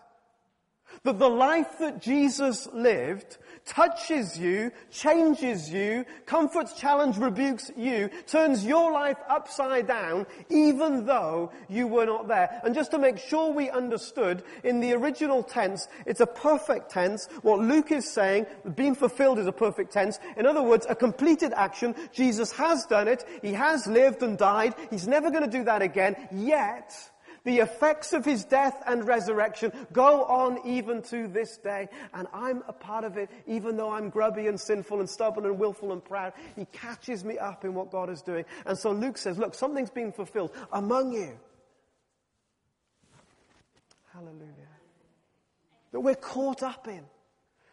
That 1.05 1.19
the 1.19 1.29
life 1.29 1.79
that 1.79 2.01
Jesus 2.03 2.69
lived 2.73 3.39
touches 3.67 4.39
you, 4.39 4.73
changes 4.91 5.71
you, 5.71 6.05
comforts, 6.27 6.73
challenge, 6.75 7.17
rebukes 7.19 7.71
you, 7.77 8.11
turns 8.27 8.67
your 8.67 8.93
life 8.93 9.17
upside 9.29 9.87
down, 9.87 10.27
even 10.49 11.07
though 11.07 11.53
you 11.69 11.87
were 11.87 12.07
not 12.07 12.29
there. 12.29 12.61
And 12.65 12.75
just 12.75 12.91
to 12.91 12.99
make 12.99 13.19
sure 13.19 13.53
we 13.53 13.71
understood, 13.71 14.43
in 14.65 14.81
the 14.81 14.93
original 14.95 15.43
tense, 15.43 15.89
it's 16.07 16.21
a 16.21 16.27
perfect 16.27 16.91
tense. 16.91 17.29
What 17.43 17.61
Luke 17.61 17.93
is 17.93 18.11
saying, 18.11 18.47
being 18.75 18.95
fulfilled 18.95 19.39
is 19.39 19.47
a 19.47 19.53
perfect 19.53 19.93
tense. 19.93 20.19
In 20.37 20.47
other 20.47 20.63
words, 20.63 20.87
a 20.89 20.95
completed 20.95 21.53
action. 21.55 21.95
Jesus 22.13 22.53
has 22.53 22.87
done 22.87 23.09
it. 23.09 23.25
He 23.43 23.53
has 23.53 23.87
lived 23.87 24.23
and 24.23 24.37
died. 24.37 24.75
He's 24.91 25.07
never 25.07 25.31
going 25.31 25.45
to 25.45 25.51
do 25.51 25.65
that 25.65 25.83
again. 25.83 26.17
Yet, 26.33 27.10
the 27.45 27.59
effects 27.59 28.13
of 28.13 28.25
his 28.25 28.45
death 28.45 28.83
and 28.87 29.07
resurrection 29.07 29.73
go 29.93 30.25
on 30.25 30.61
even 30.67 31.03
to 31.03 31.29
this 31.29 31.57
day. 31.59 31.89
And 32.13 32.29
I'm 32.33 32.63
a 32.69 32.73
part 32.73 33.05
of 33.05 33.17
it, 33.17 33.31
even 33.47 33.77
though 33.77 33.91
I'm 33.91 34.11
grubby 34.11 34.47
and 34.47 34.61
sinful 34.61 35.01
and 35.01 35.09
stubborn 35.09 35.47
and 35.47 35.59
willful 35.59 35.93
and 35.93 36.05
proud. 36.05 36.33
He 36.57 36.67
catches 36.67 37.25
me 37.25 37.39
up 37.39 37.65
in 37.65 37.75
what 37.75 37.91
God 37.91 38.11
is 38.11 38.23
doing. 38.23 38.45
And 38.67 38.77
so 38.77 38.93
Luke 38.93 39.19
says, 39.19 39.39
look, 39.39 39.55
something's 39.55 39.91
been 39.91 40.13
fulfilled 40.13 40.53
among 40.73 41.13
you. 41.13 41.39
Hallelujah. 44.13 44.47
That 45.93 46.01
we're 46.01 46.15
caught 46.15 46.63
up 46.63 46.87
in. 46.89 47.05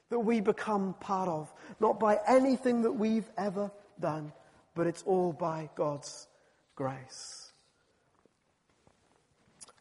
That 0.09 0.19
we 0.19 0.39
become 0.39 0.95
part 1.01 1.27
of. 1.27 1.51
Not 1.81 2.00
by 2.00 2.19
anything 2.25 2.83
that 2.83 2.93
we've 2.93 3.29
ever 3.38 3.71
done, 4.00 4.31
but 4.74 4.88
it's 4.88 5.03
all 5.03 5.33
by 5.33 5.69
God's 5.75 6.27
grace. 6.75 7.37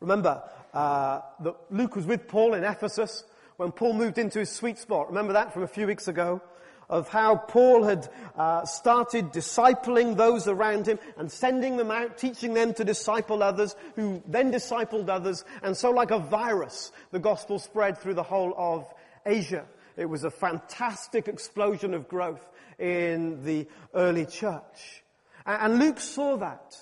Remember 0.07 0.41
uh, 0.73 1.21
that 1.41 1.57
Luke 1.69 1.97
was 1.97 2.07
with 2.07 2.29
Paul 2.29 2.55
in 2.55 2.63
Ephesus 2.63 3.25
when 3.57 3.73
Paul 3.73 3.93
moved 3.93 4.19
into 4.19 4.39
his 4.39 4.51
sweet 4.51 4.79
spot. 4.79 5.09
Remember 5.09 5.33
that 5.33 5.53
from 5.53 5.65
a 5.65 5.67
few 5.67 5.85
weeks 5.89 6.07
ago? 6.07 6.41
Of 6.89 7.09
how 7.09 7.35
Paul 7.35 7.83
had 7.83 8.09
uh, 8.37 8.65
started 8.67 9.33
discipling 9.33 10.17
those 10.17 10.47
around 10.47 10.87
him 10.87 11.01
and 11.19 11.33
sending 11.33 11.77
them 11.77 11.91
out, 11.91 12.19
teaching 12.19 12.55
them 12.55 12.73
to 12.75 12.85
disciple 12.85 13.43
others, 13.43 13.75
who 13.97 14.23
then 14.29 14.53
discipled 14.53 15.09
others, 15.09 15.45
and 15.65 15.77
so 15.77 15.91
like 15.91 16.13
a 16.13 16.21
virus, 16.21 16.93
the 17.11 17.19
gospel 17.19 17.59
spread 17.59 17.99
through 17.99 18.15
the 18.15 18.23
whole 18.23 18.55
of 18.57 18.87
Asia. 19.27 19.67
It 19.97 20.07
was 20.07 20.23
a 20.23 20.31
fantastic 20.31 21.27
explosion 21.27 21.95
of 21.95 22.07
growth 22.07 22.49
in 22.79 23.43
the 23.43 23.67
early 23.93 24.27
church. 24.27 25.03
And 25.45 25.81
Luke 25.81 25.99
saw 25.99 26.37
that. 26.37 26.77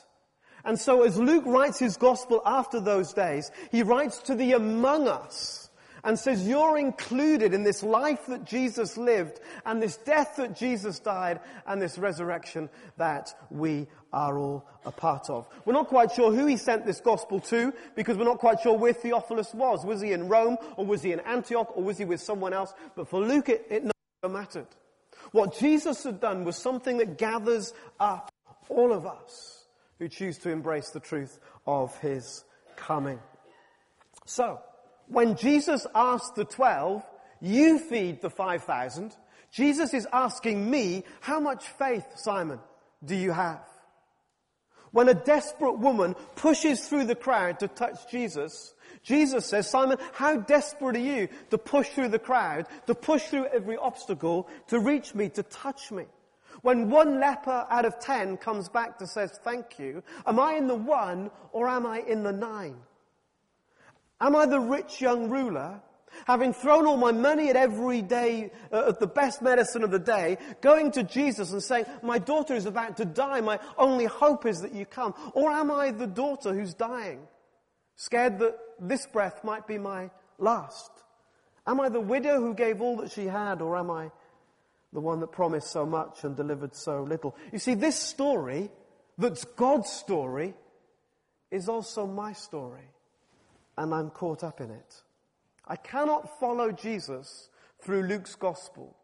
And 0.64 0.78
so 0.78 1.02
as 1.02 1.18
Luke 1.18 1.44
writes 1.46 1.78
his 1.78 1.96
gospel 1.96 2.40
after 2.44 2.80
those 2.80 3.12
days, 3.12 3.50
he 3.70 3.82
writes 3.82 4.18
to 4.22 4.34
the 4.34 4.52
among 4.52 5.08
us 5.08 5.70
and 6.04 6.18
says, 6.18 6.46
you're 6.46 6.76
included 6.76 7.54
in 7.54 7.64
this 7.64 7.82
life 7.82 8.26
that 8.26 8.44
Jesus 8.44 8.96
lived 8.96 9.40
and 9.64 9.82
this 9.82 9.96
death 9.96 10.36
that 10.36 10.54
Jesus 10.54 10.98
died 10.98 11.40
and 11.66 11.80
this 11.80 11.98
resurrection 11.98 12.68
that 12.98 13.34
we 13.50 13.86
are 14.12 14.38
all 14.38 14.66
a 14.84 14.92
part 14.92 15.30
of. 15.30 15.48
We're 15.64 15.72
not 15.72 15.88
quite 15.88 16.12
sure 16.12 16.30
who 16.30 16.46
he 16.46 16.58
sent 16.58 16.84
this 16.84 17.00
gospel 17.00 17.40
to 17.40 17.72
because 17.96 18.18
we're 18.18 18.24
not 18.24 18.38
quite 18.38 18.60
sure 18.60 18.76
where 18.76 18.92
Theophilus 18.92 19.54
was. 19.54 19.84
Was 19.84 20.02
he 20.02 20.12
in 20.12 20.28
Rome 20.28 20.58
or 20.76 20.84
was 20.84 21.02
he 21.02 21.12
in 21.12 21.20
Antioch 21.20 21.74
or 21.74 21.82
was 21.82 21.98
he 21.98 22.04
with 22.04 22.20
someone 22.20 22.52
else? 22.52 22.74
But 22.94 23.08
for 23.08 23.20
Luke, 23.20 23.48
it, 23.48 23.66
it 23.70 23.82
never 23.82 24.32
mattered. 24.32 24.68
What 25.32 25.58
Jesus 25.58 26.04
had 26.04 26.20
done 26.20 26.44
was 26.44 26.56
something 26.56 26.98
that 26.98 27.16
gathers 27.18 27.72
up 27.98 28.30
all 28.68 28.92
of 28.92 29.06
us 29.06 29.63
who 30.04 30.08
choose 30.10 30.36
to 30.36 30.50
embrace 30.50 30.90
the 30.90 31.00
truth 31.00 31.38
of 31.66 31.98
his 32.00 32.44
coming. 32.76 33.18
So, 34.26 34.60
when 35.08 35.34
Jesus 35.36 35.86
asked 35.94 36.34
the 36.34 36.44
twelve, 36.44 37.02
you 37.40 37.78
feed 37.78 38.20
the 38.20 38.28
5,000, 38.28 39.16
Jesus 39.50 39.94
is 39.94 40.06
asking 40.12 40.70
me, 40.70 41.04
how 41.20 41.40
much 41.40 41.64
faith, 41.64 42.04
Simon, 42.16 42.58
do 43.02 43.16
you 43.16 43.32
have? 43.32 43.64
When 44.90 45.08
a 45.08 45.14
desperate 45.14 45.78
woman 45.78 46.16
pushes 46.36 46.86
through 46.86 47.06
the 47.06 47.14
crowd 47.14 47.60
to 47.60 47.68
touch 47.68 48.10
Jesus, 48.10 48.74
Jesus 49.02 49.46
says, 49.46 49.70
Simon, 49.70 49.96
how 50.12 50.36
desperate 50.36 50.96
are 50.96 50.98
you 50.98 51.28
to 51.48 51.56
push 51.56 51.88
through 51.88 52.08
the 52.08 52.18
crowd, 52.18 52.66
to 52.88 52.94
push 52.94 53.22
through 53.24 53.46
every 53.46 53.78
obstacle, 53.78 54.48
to 54.68 54.78
reach 54.78 55.14
me, 55.14 55.30
to 55.30 55.42
touch 55.42 55.90
me? 55.90 56.04
When 56.64 56.88
one 56.88 57.20
leper 57.20 57.66
out 57.68 57.84
of 57.84 58.00
ten 58.00 58.38
comes 58.38 58.70
back 58.70 58.96
to 58.96 59.06
says 59.06 59.38
thank 59.44 59.78
you, 59.78 60.02
am 60.26 60.40
I 60.40 60.54
in 60.54 60.66
the 60.66 60.74
one 60.74 61.30
or 61.52 61.68
am 61.68 61.84
I 61.84 61.98
in 61.98 62.22
the 62.22 62.32
nine? 62.32 62.76
Am 64.18 64.34
I 64.34 64.46
the 64.46 64.60
rich 64.60 64.98
young 64.98 65.28
ruler, 65.28 65.82
having 66.26 66.54
thrown 66.54 66.86
all 66.86 66.96
my 66.96 67.12
money 67.12 67.50
at 67.50 67.56
every 67.56 68.00
day, 68.00 68.50
uh, 68.72 68.88
at 68.88 68.98
the 68.98 69.06
best 69.06 69.42
medicine 69.42 69.84
of 69.84 69.90
the 69.90 69.98
day, 69.98 70.38
going 70.62 70.90
to 70.92 71.02
Jesus 71.02 71.52
and 71.52 71.62
saying, 71.62 71.84
my 72.02 72.18
daughter 72.18 72.54
is 72.54 72.64
about 72.64 72.96
to 72.96 73.04
die, 73.04 73.42
my 73.42 73.60
only 73.76 74.06
hope 74.06 74.46
is 74.46 74.62
that 74.62 74.72
you 74.72 74.86
come? 74.86 75.12
Or 75.34 75.50
am 75.50 75.70
I 75.70 75.90
the 75.90 76.06
daughter 76.06 76.54
who's 76.54 76.72
dying, 76.72 77.28
scared 77.96 78.38
that 78.38 78.56
this 78.80 79.06
breath 79.06 79.44
might 79.44 79.66
be 79.66 79.76
my 79.76 80.08
last? 80.38 80.90
Am 81.66 81.78
I 81.78 81.90
the 81.90 82.00
widow 82.00 82.40
who 82.40 82.54
gave 82.54 82.80
all 82.80 82.96
that 82.96 83.10
she 83.10 83.26
had, 83.26 83.60
or 83.60 83.76
am 83.76 83.90
I 83.90 84.10
the 84.94 85.00
one 85.00 85.20
that 85.20 85.32
promised 85.32 85.70
so 85.70 85.84
much 85.84 86.22
and 86.22 86.36
delivered 86.36 86.74
so 86.74 87.02
little. 87.02 87.36
You 87.52 87.58
see, 87.58 87.74
this 87.74 87.98
story, 87.98 88.70
that's 89.18 89.44
God's 89.44 89.90
story, 89.90 90.54
is 91.50 91.68
also 91.68 92.06
my 92.06 92.32
story. 92.32 92.88
And 93.76 93.92
I'm 93.92 94.10
caught 94.10 94.44
up 94.44 94.60
in 94.60 94.70
it. 94.70 95.02
I 95.66 95.74
cannot 95.76 96.38
follow 96.38 96.70
Jesus 96.70 97.48
through 97.82 98.04
Luke's 98.04 98.36
gospel 98.36 98.96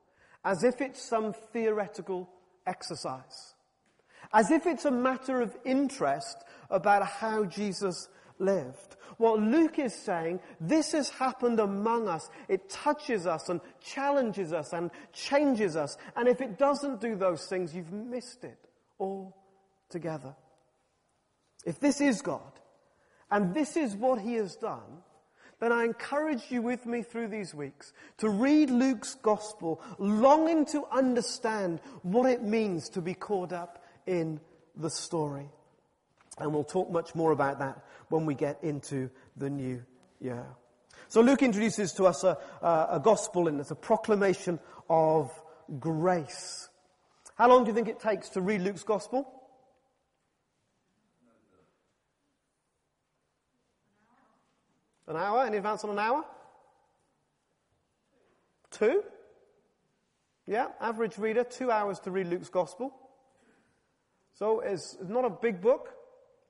as 0.44 0.62
if 0.62 0.80
it's 0.80 1.02
some 1.02 1.34
theoretical 1.52 2.30
exercise. 2.66 3.54
As 4.32 4.50
if 4.52 4.66
it's 4.66 4.84
a 4.84 4.90
matter 4.92 5.40
of 5.40 5.56
interest 5.64 6.44
about 6.70 7.04
how 7.04 7.44
Jesus 7.44 8.08
lived. 8.40 8.96
What 9.18 9.40
Luke 9.40 9.78
is 9.78 9.94
saying, 9.94 10.40
this 10.60 10.92
has 10.92 11.10
happened 11.10 11.60
among 11.60 12.08
us. 12.08 12.30
It 12.48 12.70
touches 12.70 13.26
us 13.26 13.48
and 13.48 13.60
challenges 13.80 14.52
us 14.52 14.72
and 14.72 14.90
changes 15.12 15.76
us. 15.76 15.96
And 16.16 16.26
if 16.26 16.40
it 16.40 16.58
doesn't 16.58 17.00
do 17.00 17.16
those 17.16 17.46
things, 17.46 17.74
you've 17.74 17.92
missed 17.92 18.44
it 18.44 18.58
all 18.98 19.36
together. 19.90 20.34
If 21.66 21.78
this 21.80 22.00
is 22.00 22.22
God, 22.22 22.52
and 23.30 23.54
this 23.54 23.76
is 23.76 23.94
what 23.94 24.20
he 24.20 24.34
has 24.34 24.56
done, 24.56 25.02
then 25.60 25.72
I 25.72 25.84
encourage 25.84 26.50
you 26.50 26.62
with 26.62 26.86
me 26.86 27.02
through 27.02 27.28
these 27.28 27.54
weeks 27.54 27.92
to 28.18 28.30
read 28.30 28.70
Luke's 28.70 29.14
gospel, 29.14 29.80
longing 29.98 30.64
to 30.66 30.86
understand 30.90 31.80
what 32.02 32.28
it 32.30 32.42
means 32.42 32.88
to 32.90 33.02
be 33.02 33.12
caught 33.12 33.52
up 33.52 33.84
in 34.06 34.40
the 34.74 34.88
story. 34.88 35.50
And 36.40 36.52
we'll 36.52 36.64
talk 36.64 36.90
much 36.90 37.14
more 37.14 37.32
about 37.32 37.58
that 37.58 37.84
when 38.08 38.26
we 38.26 38.34
get 38.34 38.58
into 38.62 39.10
the 39.36 39.50
new 39.50 39.82
year. 40.20 40.46
So 41.08 41.20
Luke 41.20 41.42
introduces 41.42 41.92
to 41.94 42.04
us 42.04 42.24
a, 42.24 42.38
a, 42.62 42.86
a 42.92 43.00
gospel 43.02 43.48
and 43.48 43.60
it's 43.60 43.70
a 43.70 43.76
proclamation 43.76 44.58
of 44.88 45.30
grace. 45.78 46.68
How 47.36 47.48
long 47.48 47.64
do 47.64 47.68
you 47.68 47.74
think 47.74 47.88
it 47.88 48.00
takes 48.00 48.30
to 48.30 48.40
read 48.40 48.60
Luke's 48.62 48.82
gospel? 48.82 49.30
An 55.06 55.16
hour? 55.16 55.44
Any 55.44 55.56
advance 55.56 55.82
on 55.82 55.90
an 55.90 55.98
hour? 55.98 56.24
Two? 58.70 59.02
Yeah, 60.46 60.68
average 60.80 61.18
reader, 61.18 61.44
two 61.44 61.70
hours 61.70 61.98
to 62.00 62.10
read 62.10 62.28
Luke's 62.28 62.48
Gospel. 62.48 62.92
So 64.34 64.60
it's 64.60 64.96
not 65.00 65.24
a 65.24 65.30
big 65.30 65.60
book. 65.60 65.90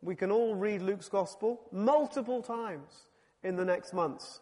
We 0.02 0.16
can 0.16 0.30
all 0.30 0.54
read 0.54 0.82
Luke's 0.82 1.08
Gospel 1.08 1.60
multiple 1.72 2.42
times 2.42 2.90
in 3.42 3.56
the 3.56 3.64
next 3.64 3.92
months. 3.92 4.40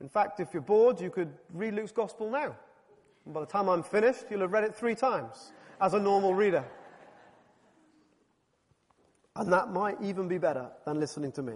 In 0.00 0.08
fact, 0.08 0.40
if 0.40 0.52
you're 0.52 0.62
bored, 0.62 1.00
you 1.00 1.10
could 1.10 1.32
read 1.52 1.74
Luke's 1.74 1.92
Gospel 1.92 2.28
now. 2.28 2.56
And 3.24 3.34
by 3.34 3.40
the 3.40 3.46
time 3.46 3.68
I'm 3.68 3.84
finished, 3.84 4.24
you'll 4.30 4.40
have 4.40 4.52
read 4.52 4.64
it 4.64 4.74
three 4.74 4.96
times 4.96 5.52
as 5.80 5.94
a 5.94 6.00
normal 6.00 6.34
reader. 6.34 6.64
And 9.36 9.52
that 9.52 9.70
might 9.70 9.96
even 10.02 10.28
be 10.28 10.38
better 10.38 10.70
than 10.84 10.98
listening 10.98 11.32
to 11.32 11.42
me. 11.42 11.54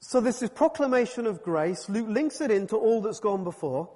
So 0.00 0.20
this 0.20 0.42
is 0.42 0.50
proclamation 0.50 1.26
of 1.26 1.42
grace. 1.42 1.88
Luke 1.88 2.08
links 2.08 2.40
it 2.40 2.50
into 2.50 2.76
all 2.76 3.00
that's 3.00 3.20
gone 3.20 3.44
before. 3.44 3.88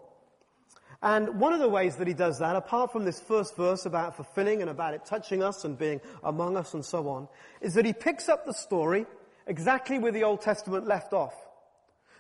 And 1.03 1.39
one 1.41 1.53
of 1.53 1.61
the 1.61 1.69
ways 1.69 1.97
that 1.97 2.07
he 2.07 2.15
does 2.15 2.39
that, 2.39 2.57
apart 2.57 2.93
from 2.93 3.05
this 3.05 3.21
first 3.21 3.57
verse 3.57 3.87
about 3.87 4.17
fulfilling 4.17 4.61
and 4.61 4.71
about 4.71 4.95
it 4.95 5.05
touching 5.05 5.43
us 5.43 5.65
and 5.65 5.79
being 5.79 6.01
among 6.25 6.57
us 6.57 6.75
and 6.75 6.85
so 6.85 7.09
on, 7.09 7.29
is 7.61 7.75
that 7.75 7.85
he 7.85 7.93
picks 7.93 8.29
up 8.29 8.47
the 8.47 8.55
story 8.55 9.07
exactly 9.47 9.99
where 9.99 10.13
the 10.13 10.25
Old 10.25 10.41
Testament 10.41 10.87
left 10.87 11.13
off. 11.13 11.35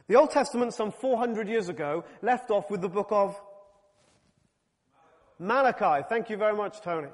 The 0.08 0.16
Old 0.16 0.30
Testament, 0.30 0.74
some 0.74 0.92
400 0.92 1.48
years 1.48 1.68
ago, 1.68 2.04
left 2.22 2.50
off 2.50 2.70
with 2.70 2.80
the 2.80 2.88
book 2.88 3.08
of 3.10 3.40
Malachi. 5.38 6.04
Thank 6.08 6.30
you 6.30 6.36
very 6.36 6.54
much, 6.54 6.80
Tony. 6.80 7.08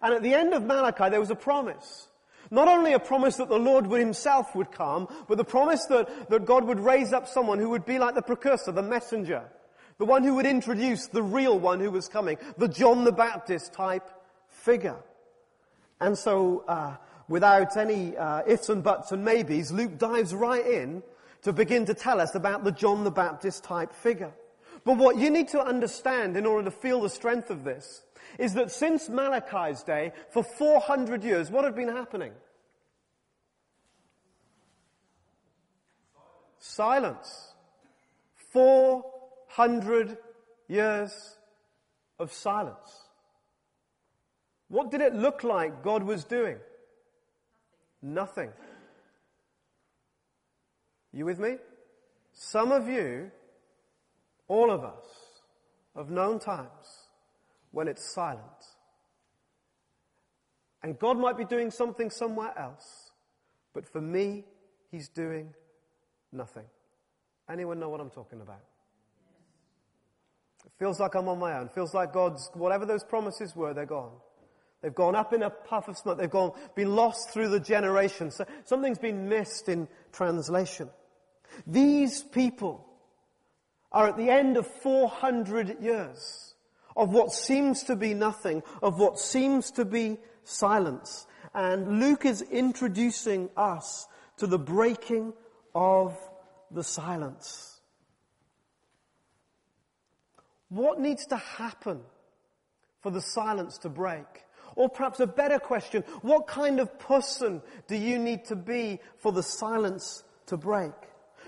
And 0.00 0.14
at 0.14 0.22
the 0.22 0.34
end 0.34 0.54
of 0.54 0.64
Malachi, 0.64 1.10
there 1.10 1.20
was 1.20 1.30
a 1.30 1.36
promise. 1.36 2.08
Not 2.50 2.68
only 2.68 2.92
a 2.92 2.98
promise 2.98 3.36
that 3.36 3.48
the 3.48 3.58
Lord 3.58 3.86
himself 3.86 4.54
would 4.54 4.72
come, 4.72 5.08
but 5.28 5.38
the 5.38 5.44
promise 5.44 5.84
that, 5.86 6.30
that 6.30 6.44
God 6.44 6.64
would 6.64 6.80
raise 6.80 7.12
up 7.12 7.28
someone 7.28 7.58
who 7.58 7.70
would 7.70 7.86
be 7.86 7.98
like 7.98 8.14
the 8.14 8.22
precursor, 8.22 8.72
the 8.72 8.82
messenger, 8.82 9.44
the 9.98 10.04
one 10.04 10.22
who 10.22 10.34
would 10.34 10.46
introduce 10.46 11.06
the 11.06 11.22
real 11.22 11.58
one 11.58 11.80
who 11.80 11.90
was 11.90 12.08
coming, 12.08 12.38
the 12.58 12.68
John 12.68 13.04
the 13.04 13.12
Baptist 13.12 13.72
type 13.72 14.08
figure. 14.48 14.96
And 16.00 16.16
so, 16.18 16.64
uh, 16.66 16.96
without 17.28 17.76
any 17.76 18.16
uh, 18.16 18.42
ifs 18.46 18.68
and 18.68 18.82
buts 18.82 19.12
and 19.12 19.24
maybes, 19.24 19.70
Luke 19.70 19.98
dives 19.98 20.34
right 20.34 20.66
in 20.66 21.02
to 21.42 21.52
begin 21.52 21.84
to 21.86 21.94
tell 21.94 22.20
us 22.20 22.34
about 22.34 22.64
the 22.64 22.72
John 22.72 23.04
the 23.04 23.10
Baptist 23.10 23.64
type 23.64 23.92
figure. 23.92 24.32
But 24.84 24.96
what 24.96 25.16
you 25.16 25.30
need 25.30 25.48
to 25.48 25.60
understand 25.60 26.36
in 26.36 26.46
order 26.46 26.64
to 26.64 26.70
feel 26.70 27.00
the 27.00 27.08
strength 27.08 27.50
of 27.50 27.64
this 27.64 28.02
is 28.38 28.54
that 28.54 28.70
since 28.70 29.08
Malachi's 29.08 29.82
day, 29.82 30.12
for 30.30 30.42
400 30.42 31.22
years, 31.22 31.50
what 31.50 31.64
had 31.64 31.74
been 31.74 31.88
happening? 31.88 32.32
Silence. 36.58 37.52
400 39.54 40.16
years 40.68 41.36
of 42.18 42.32
silence. 42.32 43.08
What 44.68 44.90
did 44.90 45.02
it 45.02 45.14
look 45.14 45.44
like 45.44 45.82
God 45.82 46.02
was 46.02 46.24
doing? 46.24 46.56
Nothing. 48.00 48.50
You 51.12 51.26
with 51.26 51.38
me? 51.38 51.56
Some 52.32 52.72
of 52.72 52.88
you, 52.88 53.30
all 54.48 54.70
of 54.70 54.82
us, 54.84 55.04
have 55.94 56.08
known 56.08 56.38
times 56.38 57.08
when 57.72 57.88
it's 57.88 58.14
silent. 58.14 58.40
And 60.82 60.98
God 60.98 61.18
might 61.18 61.36
be 61.36 61.44
doing 61.44 61.70
something 61.70 62.08
somewhere 62.08 62.58
else, 62.58 63.10
but 63.74 63.86
for 63.86 64.00
me, 64.00 64.44
He's 64.90 65.08
doing 65.08 65.54
nothing. 66.32 66.64
Anyone 67.50 67.78
know 67.78 67.90
what 67.90 68.00
I'm 68.00 68.10
talking 68.10 68.40
about? 68.40 68.62
It 70.64 70.72
feels 70.78 71.00
like 71.00 71.14
I'm 71.14 71.28
on 71.28 71.38
my 71.38 71.58
own. 71.58 71.66
It 71.66 71.74
feels 71.74 71.94
like 71.94 72.12
God's, 72.12 72.50
whatever 72.54 72.86
those 72.86 73.04
promises 73.04 73.54
were, 73.54 73.74
they're 73.74 73.86
gone. 73.86 74.12
They've 74.82 74.94
gone 74.94 75.14
up 75.14 75.32
in 75.32 75.42
a 75.42 75.50
puff 75.50 75.88
of 75.88 75.96
smoke. 75.96 76.18
They've 76.18 76.28
gone, 76.28 76.52
been 76.74 76.94
lost 76.94 77.30
through 77.30 77.48
the 77.48 77.60
generations. 77.60 78.36
So 78.36 78.46
something's 78.64 78.98
been 78.98 79.28
missed 79.28 79.68
in 79.68 79.88
translation. 80.12 80.90
These 81.66 82.22
people 82.22 82.86
are 83.92 84.08
at 84.08 84.16
the 84.16 84.30
end 84.30 84.56
of 84.56 84.66
400 84.66 85.80
years 85.80 86.54
of 86.96 87.10
what 87.10 87.32
seems 87.32 87.84
to 87.84 87.96
be 87.96 88.14
nothing, 88.14 88.62
of 88.82 88.98
what 88.98 89.18
seems 89.18 89.70
to 89.72 89.84
be 89.84 90.18
silence. 90.44 91.26
And 91.54 92.00
Luke 92.00 92.24
is 92.24 92.42
introducing 92.42 93.50
us 93.56 94.06
to 94.38 94.46
the 94.46 94.58
breaking 94.58 95.32
of 95.74 96.18
the 96.70 96.82
silence. 96.82 97.71
What 100.72 100.98
needs 100.98 101.26
to 101.26 101.36
happen 101.36 102.00
for 103.02 103.10
the 103.10 103.20
silence 103.20 103.76
to 103.78 103.90
break? 103.90 104.24
Or 104.74 104.88
perhaps 104.88 105.20
a 105.20 105.26
better 105.26 105.58
question, 105.58 106.02
what 106.22 106.46
kind 106.46 106.80
of 106.80 106.98
person 106.98 107.60
do 107.88 107.94
you 107.94 108.18
need 108.18 108.46
to 108.46 108.56
be 108.56 109.00
for 109.18 109.32
the 109.32 109.42
silence 109.42 110.24
to 110.46 110.56
break? 110.56 110.94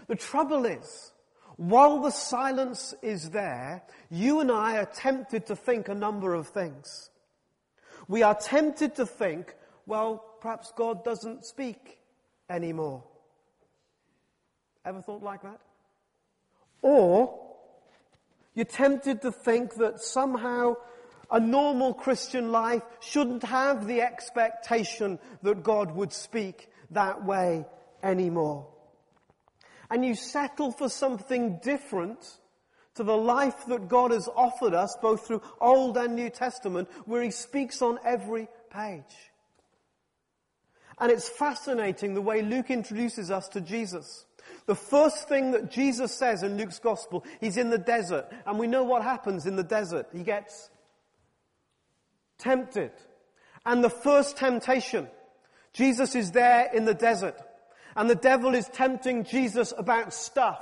The 0.09 0.15
trouble 0.15 0.67
is, 0.67 1.13
while 1.57 2.03
the 2.03 2.11
silence 2.11 2.93
is 3.01 3.31
there, 3.31 3.83
you 4.11 4.41
and 4.41 4.53
I 4.53 4.77
are 4.77 4.85
tempted 4.85 5.47
to 5.47 5.57
think 5.57 5.89
a 5.89 5.95
number 5.95 6.35
of 6.35 6.49
things. 6.49 7.09
We 8.09 8.23
are 8.23 8.35
tempted 8.35 8.97
to 8.97 9.07
think, 9.07 9.55
well, 9.87 10.23
perhaps 10.43 10.71
God 10.77 11.03
doesn't 11.03 11.47
speak 11.47 11.99
anymore. 12.51 13.05
Ever 14.85 15.01
thought 15.01 15.23
like 15.23 15.41
that? 15.45 15.61
Or 16.83 17.44
you're 18.55 18.65
tempted 18.65 19.23
to 19.23 19.33
think 19.33 19.75
that 19.77 20.01
somehow 20.01 20.77
a 21.31 21.41
normal 21.41 21.95
Christian 21.95 22.53
life 22.53 22.83
shouldn't 23.01 23.43
have 23.43 23.87
the 23.87 24.03
expectation 24.03 25.19
that 25.43 25.63
God 25.63 25.93
would 25.93 26.13
speak 26.13 26.69
that 26.91 27.25
way 27.25 27.65
anymore 28.03 28.69
and 29.91 30.05
you 30.05 30.15
settle 30.15 30.73
for 30.73 30.89
something 30.89 31.61
different 31.63 32.39
to 32.95 33.05
the 33.05 33.17
life 33.17 33.67
that 33.67 33.89
God 33.89 34.11
has 34.13 34.29
offered 34.35 34.75
us, 34.75 34.97
both 35.01 35.27
through 35.27 35.43
Old 35.61 35.97
and 35.97 36.15
New 36.15 36.31
Testament, 36.31 36.89
where 37.07 37.23
He 37.23 37.31
speaks 37.31 37.83
on 37.83 37.99
every 38.05 38.49
page. 38.71 39.33
And 40.99 41.11
it's 41.11 41.29
fascinating 41.29 42.15
the 42.15 42.23
way 42.23 42.43
Luke 42.43 42.71
introduces 42.71 43.31
us 43.31 43.49
to 43.49 43.61
Jesus. 43.61 44.27
The 44.67 44.75
first 44.75 45.29
thing 45.29 45.53
that 45.53 45.71
Jesus 45.71 46.15
says 46.15 46.43
in 46.43 46.57
Luke's 46.57 46.79
gospel, 46.79 47.25
he's 47.41 47.57
in 47.57 47.71
the 47.71 47.79
desert. 47.79 48.27
And 48.47 48.59
we 48.59 48.67
know 48.67 48.85
what 48.85 49.03
happens 49.03 49.47
in 49.47 49.57
the 49.57 49.65
desert. 49.65 50.09
He 50.13 50.23
gets 50.23 50.71
tempted. 52.39 52.93
And 53.67 53.83
the 53.83 53.91
first 53.91 54.37
temptation, 54.37 55.09
Jesus 55.73 56.15
is 56.15 56.33
there 56.33 56.71
in 56.73 56.85
the 56.85 56.95
desert. 56.95 57.37
And 57.97 58.09
the 58.09 58.15
devil 58.15 58.55
is 58.55 58.69
tempting 58.69 59.25
Jesus 59.25 59.73
about 59.77 60.13
stuff. 60.13 60.61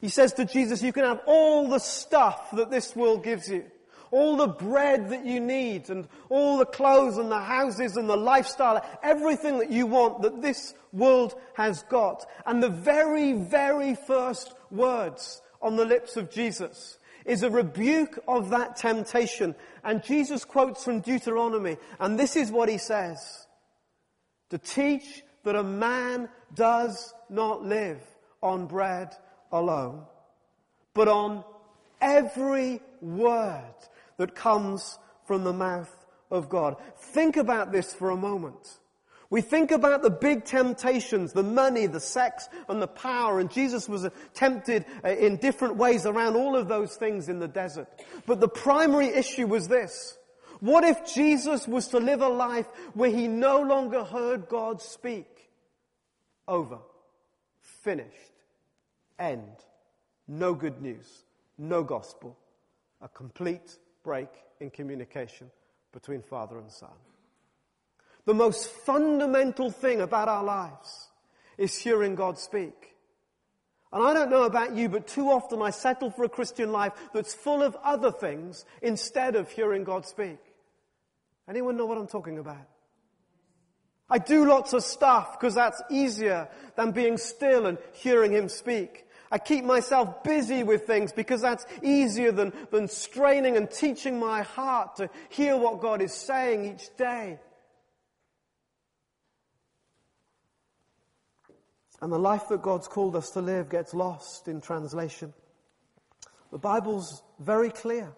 He 0.00 0.08
says 0.08 0.32
to 0.34 0.44
Jesus, 0.44 0.82
you 0.82 0.92
can 0.92 1.04
have 1.04 1.20
all 1.26 1.68
the 1.68 1.78
stuff 1.78 2.50
that 2.52 2.70
this 2.70 2.94
world 2.94 3.24
gives 3.24 3.48
you. 3.48 3.64
All 4.10 4.36
the 4.36 4.46
bread 4.46 5.10
that 5.10 5.26
you 5.26 5.40
need 5.40 5.90
and 5.90 6.08
all 6.28 6.58
the 6.58 6.66
clothes 6.66 7.18
and 7.18 7.30
the 7.30 7.40
houses 7.40 7.96
and 7.96 8.08
the 8.08 8.16
lifestyle, 8.16 8.84
everything 9.02 9.58
that 9.58 9.70
you 9.70 9.86
want 9.86 10.22
that 10.22 10.42
this 10.42 10.74
world 10.92 11.34
has 11.54 11.82
got. 11.84 12.24
And 12.44 12.62
the 12.62 12.68
very, 12.68 13.32
very 13.32 13.94
first 13.94 14.54
words 14.70 15.42
on 15.60 15.76
the 15.76 15.84
lips 15.84 16.16
of 16.16 16.30
Jesus 16.30 16.98
is 17.24 17.42
a 17.42 17.50
rebuke 17.50 18.18
of 18.28 18.50
that 18.50 18.76
temptation. 18.76 19.54
And 19.84 20.02
Jesus 20.02 20.44
quotes 20.44 20.84
from 20.84 21.00
Deuteronomy, 21.00 21.76
and 21.98 22.18
this 22.18 22.36
is 22.36 22.50
what 22.50 22.68
he 22.68 22.78
says. 22.78 23.46
To 24.50 24.58
teach 24.58 25.22
that 25.42 25.56
a 25.56 25.62
man 25.62 26.28
does 26.54 27.12
not 27.28 27.64
live 27.64 28.00
on 28.42 28.66
bread 28.66 29.14
alone, 29.50 30.04
but 30.94 31.08
on 31.08 31.44
every 32.00 32.80
word 33.00 33.74
that 34.18 34.34
comes 34.34 34.98
from 35.26 35.44
the 35.44 35.52
mouth 35.52 35.92
of 36.30 36.48
God. 36.48 36.76
Think 36.96 37.36
about 37.36 37.72
this 37.72 37.94
for 37.94 38.10
a 38.10 38.16
moment. 38.16 38.78
We 39.28 39.40
think 39.40 39.72
about 39.72 40.02
the 40.02 40.10
big 40.10 40.44
temptations, 40.44 41.32
the 41.32 41.42
money, 41.42 41.86
the 41.86 42.00
sex, 42.00 42.48
and 42.68 42.80
the 42.80 42.86
power, 42.86 43.40
and 43.40 43.50
Jesus 43.50 43.88
was 43.88 44.08
tempted 44.34 44.84
uh, 45.04 45.08
in 45.08 45.36
different 45.36 45.76
ways 45.76 46.06
around 46.06 46.36
all 46.36 46.54
of 46.54 46.68
those 46.68 46.94
things 46.96 47.28
in 47.28 47.40
the 47.40 47.48
desert. 47.48 47.88
But 48.24 48.40
the 48.40 48.48
primary 48.48 49.08
issue 49.08 49.48
was 49.48 49.66
this. 49.66 50.16
What 50.60 50.84
if 50.84 51.12
Jesus 51.12 51.66
was 51.66 51.88
to 51.88 51.98
live 51.98 52.22
a 52.22 52.28
life 52.28 52.66
where 52.94 53.10
he 53.10 53.26
no 53.26 53.60
longer 53.60 54.04
heard 54.04 54.48
God 54.48 54.80
speak? 54.80 55.26
Over. 56.46 56.78
Finished. 57.82 58.32
End. 59.18 59.56
No 60.28 60.54
good 60.54 60.80
news. 60.80 61.24
No 61.58 61.82
gospel. 61.82 62.38
A 63.02 63.08
complete 63.08 63.76
break 64.06 64.28
in 64.60 64.70
communication 64.70 65.50
between 65.92 66.22
Father 66.22 66.58
and 66.58 66.70
Son. 66.70 66.96
The 68.24 68.34
most 68.34 68.70
fundamental 68.70 69.70
thing 69.70 70.00
about 70.00 70.28
our 70.28 70.44
lives 70.44 71.08
is 71.58 71.76
hearing 71.76 72.14
God 72.14 72.38
speak. 72.38 72.94
And 73.92 74.06
I 74.06 74.14
don't 74.14 74.30
know 74.30 74.44
about 74.44 74.76
you, 74.76 74.88
but 74.88 75.08
too 75.08 75.28
often 75.30 75.60
I 75.60 75.70
settle 75.70 76.10
for 76.10 76.24
a 76.24 76.28
Christian 76.28 76.70
life 76.70 76.92
that's 77.12 77.34
full 77.34 77.62
of 77.62 77.76
other 77.82 78.12
things 78.12 78.64
instead 78.80 79.34
of 79.34 79.50
hearing 79.50 79.82
God 79.82 80.06
speak. 80.06 80.38
Anyone 81.48 81.76
know 81.76 81.86
what 81.86 81.98
I'm 81.98 82.06
talking 82.06 82.38
about? 82.38 82.68
I 84.08 84.18
do 84.18 84.46
lots 84.46 84.72
of 84.72 84.84
stuff 84.84 85.38
because 85.38 85.54
that's 85.56 85.82
easier 85.90 86.48
than 86.76 86.92
being 86.92 87.16
still 87.16 87.66
and 87.66 87.78
hearing 87.92 88.32
Him 88.32 88.48
speak. 88.48 89.05
I 89.30 89.38
keep 89.38 89.64
myself 89.64 90.22
busy 90.22 90.62
with 90.62 90.86
things 90.86 91.12
because 91.12 91.40
that's 91.40 91.66
easier 91.82 92.32
than, 92.32 92.52
than 92.70 92.88
straining 92.88 93.56
and 93.56 93.70
teaching 93.70 94.20
my 94.20 94.42
heart 94.42 94.96
to 94.96 95.10
hear 95.28 95.56
what 95.56 95.80
God 95.80 96.00
is 96.00 96.12
saying 96.12 96.74
each 96.74 96.96
day. 96.96 97.38
And 102.00 102.12
the 102.12 102.18
life 102.18 102.48
that 102.48 102.62
God's 102.62 102.88
called 102.88 103.16
us 103.16 103.30
to 103.30 103.40
live 103.40 103.68
gets 103.68 103.94
lost 103.94 104.48
in 104.48 104.60
translation. 104.60 105.32
The 106.52 106.58
Bible's 106.58 107.22
very 107.40 107.70
clear 107.70 108.12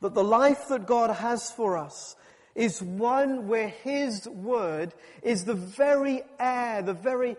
that 0.00 0.14
the 0.14 0.24
life 0.24 0.68
that 0.68 0.86
God 0.86 1.10
has 1.10 1.50
for 1.50 1.76
us 1.76 2.16
is 2.54 2.80
one 2.82 3.48
where 3.48 3.68
His 3.68 4.28
Word 4.28 4.94
is 5.22 5.44
the 5.44 5.54
very 5.54 6.22
air, 6.38 6.82
the 6.82 6.94
very 6.94 7.36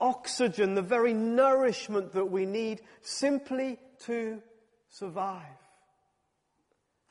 oxygen, 0.00 0.74
the 0.74 0.82
very 0.82 1.14
nourishment 1.14 2.12
that 2.12 2.30
we 2.30 2.46
need 2.46 2.82
simply 3.00 3.78
to 4.00 4.40
survive. 4.88 5.42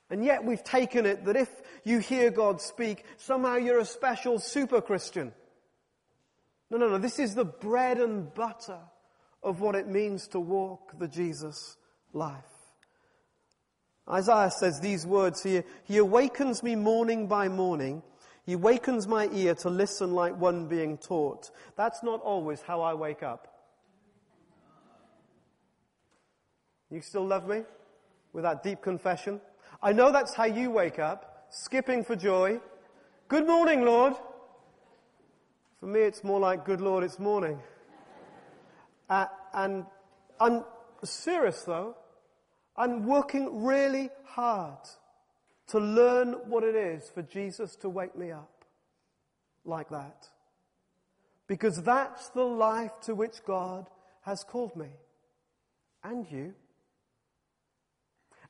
And 0.10 0.24
yet 0.24 0.44
we've 0.44 0.64
taken 0.64 1.06
it 1.06 1.26
that 1.26 1.36
if 1.36 1.50
you 1.84 2.00
hear 2.00 2.32
God 2.32 2.62
speak, 2.62 3.04
somehow 3.18 3.56
you're 3.56 3.80
a 3.80 3.86
special 3.86 4.40
super 4.40 4.82
Christian. 4.82 5.34
No, 6.70 6.78
no, 6.78 6.90
no. 6.90 6.98
This 6.98 7.20
is 7.20 7.36
the 7.36 7.46
bread 7.46 7.98
and 7.98 8.34
butter 8.34 8.80
of 9.44 9.60
what 9.62 9.76
it 9.76 9.88
means 9.88 10.28
to 10.30 10.40
walk 10.40 10.98
the 10.98 11.08
Jesus 11.08 11.78
life. 12.14 12.44
Isaiah 14.10 14.52
says 14.52 14.80
these 14.80 15.06
words 15.06 15.44
here 15.44 15.66
He 15.84 15.98
awakens 15.98 16.64
me 16.64 16.76
morning 16.76 17.28
by 17.28 17.50
morning. 17.50 18.04
He 18.48 18.56
wakens 18.56 19.10
my 19.10 19.28
ear 19.34 19.56
to 19.56 19.70
listen 19.70 20.14
like 20.14 20.40
one 20.40 20.68
being 20.68 20.98
taught. 20.98 21.52
That's 21.76 22.02
not 22.02 22.22
always 22.22 22.62
how 22.62 22.80
I 22.80 22.94
wake 22.94 23.22
up. 23.22 23.46
You 26.90 27.02
still 27.02 27.26
love 27.26 27.46
me? 27.46 27.64
With 28.32 28.46
that 28.46 28.64
deep 28.64 28.82
confession? 28.82 29.42
I 29.84 29.92
know 29.92 30.14
that's 30.14 30.34
how 30.34 30.46
you 30.46 30.72
wake 30.72 30.98
up, 30.98 31.48
skipping 31.50 32.06
for 32.06 32.16
joy. 32.16 32.62
Good 33.28 33.46
morning, 33.46 33.84
Lord. 33.84 34.14
For 35.82 35.88
me, 35.88 36.00
it's 36.00 36.24
more 36.24 36.40
like, 36.40 36.64
good 36.64 36.80
Lord, 36.80 37.04
it's 37.04 37.20
morning. 37.20 37.60
Uh, 39.10 39.26
and 39.54 39.86
I'm 40.40 40.64
serious 41.04 41.64
though. 41.64 41.98
I'm 42.78 43.06
working 43.08 43.66
really 43.66 44.10
hard 44.24 44.88
to 45.68 45.80
learn 45.80 46.34
what 46.50 46.64
it 46.64 46.76
is 46.76 47.10
for 47.14 47.22
Jesus 47.22 47.76
to 47.78 47.90
wake 47.90 48.18
me 48.18 48.32
up 48.32 48.66
like 49.66 49.90
that. 49.90 50.28
Because 51.48 51.82
that's 51.84 52.30
the 52.30 52.44
life 52.44 52.92
to 53.04 53.16
which 53.16 53.44
God 53.46 53.90
has 54.22 54.44
called 54.44 54.76
me. 54.76 54.90
And 56.04 56.30
you. 56.30 56.54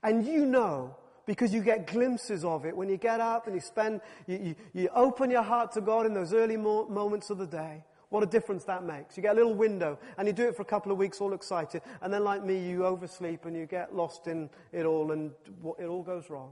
And 0.04 0.26
you 0.26 0.46
know 0.46 0.96
because 1.28 1.54
you 1.54 1.62
get 1.62 1.88
glimpses 1.88 2.44
of 2.46 2.66
it 2.66 2.76
when 2.76 2.90
you 2.90 2.98
get 2.98 3.20
up 3.20 3.46
and 3.46 3.56
you 3.56 3.62
spend, 3.62 4.02
you, 4.26 4.38
you, 4.38 4.56
you 4.74 4.90
open 4.96 5.30
your 5.30 5.44
heart 5.44 5.74
to 5.74 5.82
God 5.82 6.06
in 6.06 6.14
those 6.14 6.34
early 6.34 6.58
mo- 6.58 6.88
moments 6.88 7.30
of 7.30 7.38
the 7.38 7.46
day. 7.46 7.84
What 8.10 8.24
a 8.24 8.26
difference 8.26 8.64
that 8.64 8.86
makes. 8.86 9.18
You 9.18 9.24
get 9.24 9.34
a 9.34 9.36
little 9.36 9.54
window 9.54 10.00
and 10.18 10.28
you 10.28 10.34
do 10.34 10.48
it 10.48 10.56
for 10.56 10.62
a 10.62 10.66
couple 10.66 10.94
of 10.94 10.98
weeks 10.98 11.20
all 11.20 11.34
excited 11.34 11.82
and 12.02 12.14
then 12.14 12.24
like 12.24 12.44
me 12.44 12.58
you 12.58 12.86
oversleep 12.86 13.44
and 13.46 13.56
you 13.56 13.66
get 13.66 13.94
lost 13.94 14.28
in 14.28 14.50
it 14.72 14.86
all 14.86 15.12
and 15.12 15.32
it 15.78 15.86
all 15.86 16.04
goes 16.04 16.30
wrong. 16.30 16.52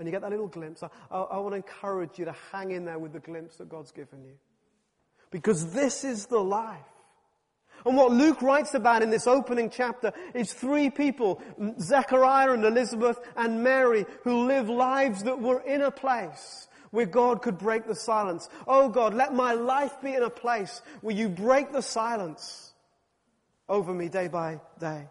And 0.00 0.06
you 0.06 0.12
get 0.12 0.22
that 0.22 0.30
little 0.30 0.48
glimpse. 0.48 0.82
I, 0.82 0.88
I, 1.10 1.20
I 1.20 1.38
want 1.40 1.52
to 1.52 1.56
encourage 1.56 2.18
you 2.18 2.24
to 2.24 2.34
hang 2.50 2.70
in 2.70 2.86
there 2.86 2.98
with 2.98 3.12
the 3.12 3.20
glimpse 3.20 3.58
that 3.58 3.68
God's 3.68 3.92
given 3.92 4.24
you. 4.24 4.32
Because 5.30 5.74
this 5.74 6.04
is 6.04 6.24
the 6.24 6.40
life. 6.40 6.80
And 7.84 7.98
what 7.98 8.10
Luke 8.10 8.40
writes 8.40 8.72
about 8.72 9.02
in 9.02 9.10
this 9.10 9.26
opening 9.26 9.68
chapter 9.68 10.12
is 10.34 10.54
three 10.54 10.88
people, 10.88 11.42
Zechariah 11.78 12.52
and 12.52 12.64
Elizabeth 12.64 13.18
and 13.36 13.62
Mary, 13.62 14.06
who 14.24 14.46
live 14.46 14.70
lives 14.70 15.22
that 15.24 15.38
were 15.38 15.60
in 15.60 15.82
a 15.82 15.90
place 15.90 16.66
where 16.92 17.06
God 17.06 17.42
could 17.42 17.58
break 17.58 17.86
the 17.86 17.94
silence. 17.94 18.48
Oh 18.66 18.88
God, 18.88 19.12
let 19.12 19.34
my 19.34 19.52
life 19.52 20.00
be 20.02 20.14
in 20.14 20.22
a 20.22 20.30
place 20.30 20.80
where 21.02 21.14
you 21.14 21.28
break 21.28 21.72
the 21.72 21.82
silence 21.82 22.72
over 23.68 23.92
me 23.92 24.08
day 24.08 24.28
by 24.28 24.60
day. 24.78 25.08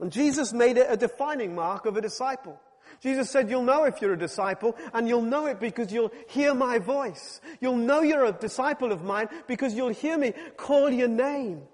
And 0.00 0.10
Jesus 0.10 0.52
made 0.52 0.78
it 0.78 0.86
a 0.88 0.96
defining 0.96 1.54
mark 1.54 1.86
of 1.86 1.96
a 1.96 2.00
disciple. 2.00 2.60
Jesus 3.04 3.28
said, 3.28 3.50
You'll 3.50 3.64
know 3.64 3.84
if 3.84 4.00
you're 4.00 4.14
a 4.14 4.18
disciple, 4.18 4.74
and 4.94 5.06
you'll 5.06 5.20
know 5.20 5.44
it 5.44 5.60
because 5.60 5.92
you'll 5.92 6.10
hear 6.26 6.54
my 6.54 6.78
voice. 6.78 7.42
You'll 7.60 7.76
know 7.76 8.00
you're 8.00 8.24
a 8.24 8.32
disciple 8.32 8.92
of 8.92 9.04
mine 9.04 9.28
because 9.46 9.74
you'll 9.74 9.90
hear 9.90 10.16
me 10.16 10.32
call 10.56 10.88
your 10.88 11.08
name. 11.08 11.64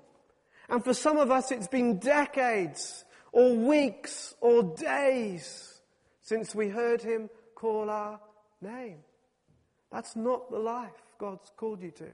And 0.68 0.82
for 0.82 0.92
some 0.92 1.18
of 1.18 1.30
us, 1.30 1.52
it's 1.52 1.68
been 1.68 1.98
decades, 2.00 3.04
or 3.30 3.54
weeks, 3.54 4.34
or 4.40 4.74
days 4.74 5.80
since 6.20 6.52
we 6.52 6.68
heard 6.68 7.00
him 7.00 7.30
call 7.54 7.90
our 7.90 8.18
name. 8.60 8.98
That's 9.92 10.16
not 10.16 10.50
the 10.50 10.58
life 10.58 10.90
God's 11.16 11.48
called 11.56 11.80
you 11.80 11.92
to. 11.92 12.08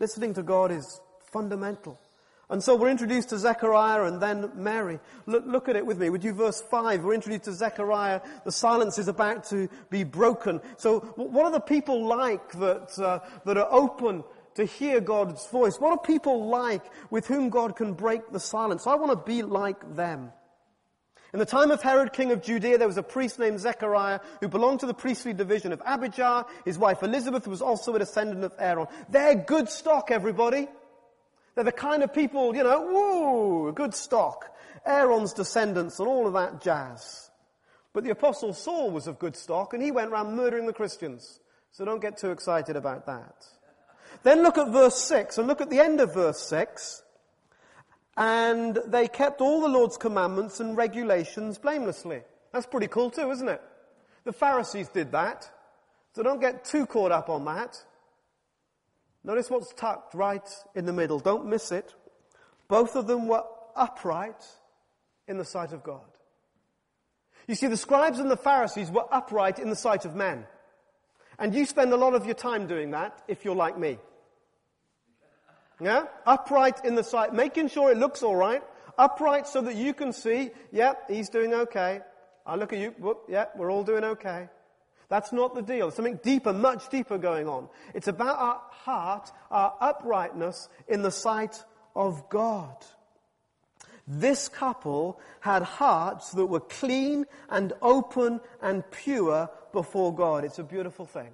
Listening 0.00 0.34
to 0.34 0.42
God 0.42 0.72
is 0.72 1.00
fundamental. 1.30 2.00
And 2.50 2.62
so 2.62 2.74
we're 2.74 2.88
introduced 2.88 3.28
to 3.28 3.38
Zechariah 3.38 4.02
and 4.04 4.20
then 4.20 4.50
Mary. 4.56 4.98
Look, 5.26 5.44
look, 5.46 5.68
at 5.68 5.76
it 5.76 5.86
with 5.86 5.98
me. 5.98 6.10
Would 6.10 6.24
you 6.24 6.32
verse 6.32 6.60
5? 6.60 7.04
We're 7.04 7.14
introduced 7.14 7.44
to 7.44 7.52
Zechariah. 7.52 8.20
The 8.44 8.50
silence 8.50 8.98
is 8.98 9.06
about 9.06 9.44
to 9.50 9.68
be 9.88 10.02
broken. 10.02 10.60
So 10.76 11.00
what 11.14 11.44
are 11.44 11.52
the 11.52 11.60
people 11.60 12.04
like 12.06 12.50
that, 12.58 12.98
uh, 12.98 13.20
that 13.44 13.56
are 13.56 13.68
open 13.70 14.24
to 14.56 14.64
hear 14.64 15.00
God's 15.00 15.46
voice? 15.46 15.76
What 15.78 15.92
are 15.92 15.98
people 15.98 16.48
like 16.48 16.82
with 17.10 17.28
whom 17.28 17.50
God 17.50 17.76
can 17.76 17.92
break 17.92 18.32
the 18.32 18.40
silence? 18.40 18.84
I 18.84 18.96
want 18.96 19.12
to 19.12 19.24
be 19.24 19.42
like 19.42 19.94
them. 19.94 20.32
In 21.32 21.38
the 21.38 21.46
time 21.46 21.70
of 21.70 21.80
Herod, 21.80 22.12
king 22.12 22.32
of 22.32 22.42
Judea, 22.42 22.78
there 22.78 22.88
was 22.88 22.96
a 22.96 23.04
priest 23.04 23.38
named 23.38 23.60
Zechariah 23.60 24.18
who 24.40 24.48
belonged 24.48 24.80
to 24.80 24.86
the 24.86 24.94
priestly 24.94 25.32
division 25.32 25.72
of 25.72 25.80
Abijah. 25.86 26.46
His 26.64 26.76
wife 26.76 27.04
Elizabeth 27.04 27.46
was 27.46 27.62
also 27.62 27.94
a 27.94 28.00
descendant 28.00 28.42
of 28.42 28.52
Aaron. 28.58 28.88
They're 29.08 29.36
good 29.36 29.68
stock, 29.68 30.10
everybody. 30.10 30.66
They're 31.54 31.64
the 31.64 31.72
kind 31.72 32.02
of 32.02 32.14
people, 32.14 32.54
you 32.54 32.62
know, 32.62 32.80
woo, 32.80 33.72
good 33.72 33.94
stock. 33.94 34.56
Aaron's 34.86 35.32
descendants 35.32 35.98
and 35.98 36.08
all 36.08 36.26
of 36.26 36.32
that 36.34 36.60
jazz. 36.62 37.30
But 37.92 38.04
the 38.04 38.10
apostle 38.10 38.54
Saul 38.54 38.90
was 38.90 39.06
of 39.06 39.18
good 39.18 39.36
stock 39.36 39.74
and 39.74 39.82
he 39.82 39.90
went 39.90 40.12
around 40.12 40.36
murdering 40.36 40.66
the 40.66 40.72
Christians. 40.72 41.40
So 41.72 41.84
don't 41.84 42.00
get 42.00 42.18
too 42.18 42.30
excited 42.30 42.76
about 42.76 43.06
that. 43.06 43.46
Then 44.22 44.42
look 44.42 44.58
at 44.58 44.68
verse 44.68 44.96
6 45.02 45.38
and 45.38 45.46
look 45.46 45.60
at 45.60 45.70
the 45.70 45.80
end 45.80 46.00
of 46.00 46.14
verse 46.14 46.40
6. 46.40 47.02
And 48.16 48.78
they 48.86 49.08
kept 49.08 49.40
all 49.40 49.60
the 49.60 49.68
Lord's 49.68 49.96
commandments 49.96 50.60
and 50.60 50.76
regulations 50.76 51.58
blamelessly. 51.58 52.22
That's 52.52 52.66
pretty 52.66 52.88
cool 52.88 53.10
too, 53.10 53.30
isn't 53.30 53.48
it? 53.48 53.62
The 54.24 54.32
Pharisees 54.32 54.88
did 54.88 55.12
that. 55.12 55.50
So 56.14 56.22
don't 56.22 56.40
get 56.40 56.64
too 56.64 56.86
caught 56.86 57.12
up 57.12 57.28
on 57.28 57.44
that. 57.46 57.82
Notice 59.22 59.50
what's 59.50 59.72
tucked 59.74 60.14
right 60.14 60.48
in 60.74 60.86
the 60.86 60.92
middle. 60.92 61.18
Don't 61.18 61.46
miss 61.46 61.72
it. 61.72 61.94
Both 62.68 62.96
of 62.96 63.06
them 63.06 63.28
were 63.28 63.42
upright 63.76 64.46
in 65.28 65.38
the 65.38 65.44
sight 65.44 65.72
of 65.72 65.82
God. 65.82 66.00
You 67.46 67.54
see, 67.54 67.66
the 67.66 67.76
scribes 67.76 68.18
and 68.18 68.30
the 68.30 68.36
Pharisees 68.36 68.90
were 68.90 69.04
upright 69.12 69.58
in 69.58 69.70
the 69.70 69.76
sight 69.76 70.04
of 70.04 70.14
men. 70.14 70.46
And 71.38 71.54
you 71.54 71.64
spend 71.64 71.92
a 71.92 71.96
lot 71.96 72.14
of 72.14 72.26
your 72.26 72.34
time 72.34 72.66
doing 72.66 72.90
that 72.92 73.22
if 73.26 73.44
you're 73.44 73.56
like 73.56 73.78
me. 73.78 73.98
Yeah? 75.80 76.04
Upright 76.26 76.84
in 76.84 76.94
the 76.94 77.02
sight, 77.02 77.32
making 77.34 77.68
sure 77.68 77.90
it 77.90 77.98
looks 77.98 78.22
alright. 78.22 78.62
Upright 78.98 79.46
so 79.46 79.62
that 79.62 79.74
you 79.74 79.94
can 79.94 80.12
see, 80.12 80.50
yep, 80.70 81.10
he's 81.10 81.30
doing 81.30 81.54
okay. 81.54 82.00
I 82.46 82.56
look 82.56 82.72
at 82.72 82.78
you, 82.78 82.90
whoop, 82.98 83.22
yep, 83.28 83.54
we're 83.56 83.70
all 83.70 83.84
doing 83.84 84.04
okay. 84.04 84.48
That's 85.10 85.32
not 85.32 85.54
the 85.56 85.62
deal. 85.62 85.90
Something 85.90 86.20
deeper, 86.22 86.52
much 86.52 86.88
deeper 86.88 87.18
going 87.18 87.48
on. 87.48 87.68
It's 87.94 88.08
about 88.08 88.38
our 88.38 88.62
heart, 88.70 89.30
our 89.50 89.74
uprightness 89.80 90.68
in 90.88 91.02
the 91.02 91.10
sight 91.10 91.62
of 91.94 92.30
God. 92.30 92.76
This 94.06 94.48
couple 94.48 95.20
had 95.40 95.62
hearts 95.62 96.30
that 96.30 96.46
were 96.46 96.60
clean 96.60 97.26
and 97.48 97.72
open 97.82 98.40
and 98.62 98.88
pure 98.90 99.50
before 99.72 100.14
God. 100.14 100.44
It's 100.44 100.60
a 100.60 100.64
beautiful 100.64 101.06
thing. 101.06 101.30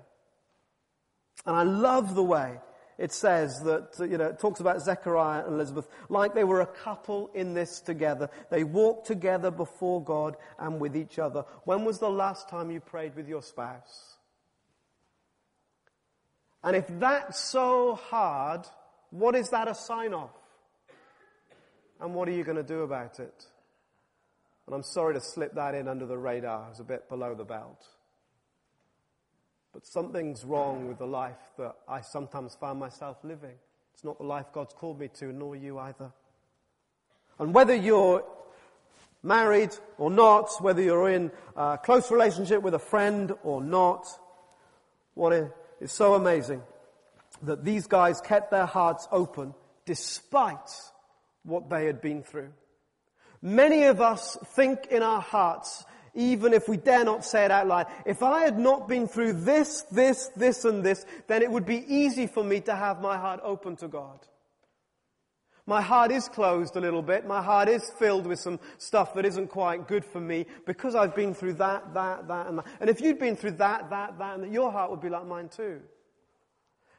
And 1.45 1.55
I 1.55 1.63
love 1.63 2.15
the 2.15 2.25
way 2.25 2.59
it 2.99 3.13
says 3.13 3.61
that, 3.65 4.01
uh, 4.01 4.05
you 4.05 4.17
know, 4.17 4.27
it 4.27 4.39
talks 4.39 4.61
about 4.61 4.81
Zechariah 4.81 5.45
and 5.45 5.55
Elizabeth 5.55 5.87
like 6.09 6.35
they 6.35 6.45
were 6.45 6.63
a 6.63 6.67
couple 6.67 7.31
in 7.35 7.53
this 7.53 7.81
together. 7.81 8.31
They 8.51 8.65
walked 8.65 9.07
together 9.07 9.51
before 9.51 10.03
God 10.03 10.37
and 10.59 10.81
with 10.81 10.97
each 10.97 11.19
other. 11.19 11.45
When 11.65 11.85
was 11.85 11.99
the 11.99 12.11
last 12.11 12.49
time 12.49 12.71
you 12.71 12.81
prayed 12.81 13.15
with 13.15 13.29
your 13.29 13.43
spouse? 13.43 14.17
And 16.65 16.75
if 16.75 16.87
that's 16.99 17.39
so 17.39 17.95
hard, 17.95 18.67
what 19.11 19.37
is 19.37 19.51
that 19.51 19.69
a 19.69 19.75
sign 19.75 20.15
of? 20.15 20.31
And 22.01 22.15
what 22.15 22.29
are 22.29 22.33
you 22.33 22.45
going 22.45 22.57
to 22.57 22.63
do 22.63 22.81
about 22.81 23.21
it? 23.21 23.47
And 24.67 24.75
I'm 24.75 24.83
sorry 24.83 25.15
to 25.15 25.21
slip 25.21 25.55
that 25.55 25.75
in 25.75 25.87
under 25.87 26.07
the 26.07 26.19
radar. 26.19 26.69
It's 26.71 26.81
a 26.81 26.85
bit 26.85 27.09
below 27.09 27.35
the 27.35 27.45
belt. 27.45 27.87
But 29.77 29.87
something's 29.87 30.43
wrong 30.43 30.89
with 30.89 30.97
the 30.97 31.07
life 31.07 31.37
that 31.59 31.77
I 31.87 32.01
sometimes 32.01 32.55
find 32.55 32.81
myself 32.81 33.19
living. 33.23 33.57
It's 33.93 34.05
not 34.05 34.17
the 34.17 34.25
life 34.25 34.47
God's 34.51 34.73
called 34.73 34.99
me 34.99 35.09
to, 35.19 35.27
nor 35.35 35.55
you 35.55 35.79
either. 35.79 36.13
And 37.39 37.53
whether 37.53 37.75
you're 37.75 38.25
married 39.23 39.77
or 39.99 40.11
not, 40.11 40.49
whether 40.63 40.81
you're 40.81 41.11
in 41.11 41.31
a 41.57 41.77
close 41.77 42.11
relationship 42.11 42.63
with 42.63 42.73
a 42.73 42.79
friend 42.79 43.35
or 43.43 43.63
not, 43.63 44.09
what 45.13 45.35
is 45.83 45.93
so 45.93 46.15
amazing 46.15 46.63
that 47.43 47.63
these 47.63 47.87
guys 47.87 48.23
kept 48.23 48.51
their 48.51 48.65
hearts 48.65 49.07
open 49.13 49.53
despite 49.85 50.71
what 51.43 51.69
they 51.69 51.85
had 51.85 52.01
been 52.01 52.23
through. 52.23 52.49
Many 53.43 53.83
of 53.83 54.01
us 54.01 54.39
think 54.55 54.87
in 54.87 55.03
our 55.03 55.21
hearts, 55.21 55.85
even 56.17 56.53
if 56.53 56.69
we 56.69 56.77
dare 56.77 57.05
not 57.05 57.25
say 57.25 57.45
it 57.45 57.51
out 57.51 57.67
loud, 57.67 57.87
if 58.05 58.23
I 58.23 58.41
had 58.41 58.59
not 58.59 58.89
been 58.89 59.07
through 59.07 59.35
this, 59.35 59.83
this, 59.93 60.29
this 60.35 60.65
and 60.65 60.83
this, 60.83 61.05
then 61.29 61.43
it 61.43 61.51
would 61.51 61.67
be 61.67 61.85
easy 61.87 62.27
for 62.27 62.43
me 62.43 62.61
to 62.63 62.75
have 62.75 63.01
my 63.01 63.17
heart 63.17 63.41
open 63.45 63.77
to 63.77 63.89
God. 63.89 64.19
My 65.67 65.83
heart 65.83 66.13
is 66.13 66.29
closed 66.29 66.77
a 66.77 66.81
little 66.81 67.03
bit. 67.03 67.27
My 67.27 67.43
heart 67.43 67.69
is 67.69 67.91
filled 67.99 68.27
with 68.27 68.39
some 68.39 68.61
stuff 68.79 69.15
that 69.15 69.27
isn't 69.27 69.49
quite 69.49 69.89
good 69.89 70.05
for 70.05 70.21
me 70.21 70.47
because 70.65 70.95
I've 70.95 71.15
been 71.15 71.35
through 71.35 71.55
that, 71.55 71.93
that, 71.93 72.29
that, 72.29 72.47
and 72.47 72.59
that. 72.59 72.67
And 72.81 72.89
if 72.89 73.01
you'd 73.01 73.19
been 73.19 73.35
through 73.35 73.53
that, 73.53 73.91
that, 73.91 74.17
that, 74.19 74.35
and 74.37 74.45
that, 74.45 74.53
your 74.53 74.71
heart 74.71 74.91
would 74.93 75.01
be 75.01 75.09
like 75.09 75.27
mine 75.27 75.49
too. 75.49 75.81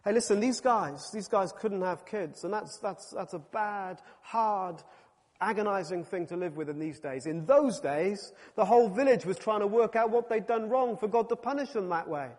Hey, 0.03 0.11
listen, 0.11 0.41
these 0.41 0.59
guys, 0.59 1.09
these 1.11 1.27
guys 1.27 1.53
couldn't 1.53 1.81
have 1.81 2.05
kids, 2.05 2.43
and 2.43 2.53
that's, 2.53 2.77
that's, 2.77 3.11
that's 3.11 3.33
a 3.33 3.39
bad, 3.39 4.01
hard, 4.21 4.81
agonizing 5.41 6.03
thing 6.03 6.25
to 6.27 6.37
live 6.37 6.57
with 6.57 6.69
in 6.69 6.79
these 6.79 6.99
days. 6.99 7.25
In 7.25 7.45
those 7.45 7.79
days, 7.79 8.33
the 8.55 8.65
whole 8.65 8.89
village 8.89 9.25
was 9.25 9.37
trying 9.37 9.59
to 9.59 9.67
work 9.67 9.95
out 9.95 10.09
what 10.09 10.29
they'd 10.29 10.47
done 10.47 10.69
wrong 10.69 10.97
for 10.97 11.07
God 11.07 11.29
to 11.29 11.35
punish 11.35 11.71
them 11.71 11.89
that 11.89 12.07
way. 12.07 12.29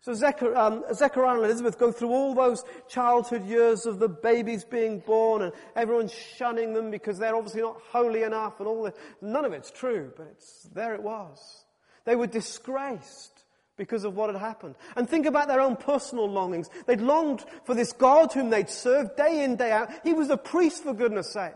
So 0.00 0.14
Zechariah, 0.14 0.66
um, 0.66 0.84
and 0.92 1.44
Elizabeth 1.44 1.78
go 1.78 1.90
through 1.90 2.10
all 2.10 2.32
those 2.32 2.62
childhood 2.86 3.44
years 3.44 3.86
of 3.86 3.98
the 3.98 4.08
babies 4.08 4.64
being 4.64 5.00
born 5.00 5.42
and 5.42 5.52
everyone 5.74 6.08
shunning 6.08 6.74
them 6.74 6.92
because 6.92 7.18
they're 7.18 7.34
obviously 7.34 7.62
not 7.62 7.80
holy 7.90 8.22
enough 8.22 8.60
and 8.60 8.68
all 8.68 8.84
that. 8.84 8.96
None 9.20 9.44
of 9.44 9.52
it's 9.52 9.72
true, 9.72 10.12
but 10.16 10.28
it's, 10.30 10.68
there 10.72 10.94
it 10.94 11.02
was. 11.02 11.64
They 12.04 12.14
were 12.14 12.28
disgraced 12.28 13.45
because 13.76 14.04
of 14.04 14.16
what 14.16 14.32
had 14.32 14.40
happened. 14.40 14.74
And 14.96 15.08
think 15.08 15.26
about 15.26 15.48
their 15.48 15.60
own 15.60 15.76
personal 15.76 16.28
longings. 16.28 16.68
They'd 16.86 17.00
longed 17.00 17.44
for 17.64 17.74
this 17.74 17.92
God 17.92 18.32
whom 18.32 18.50
they'd 18.50 18.70
served 18.70 19.16
day 19.16 19.44
in, 19.44 19.56
day 19.56 19.70
out. 19.70 19.90
He 20.02 20.12
was 20.12 20.30
a 20.30 20.36
priest 20.36 20.82
for 20.82 20.94
goodness 20.94 21.32
sake. 21.32 21.52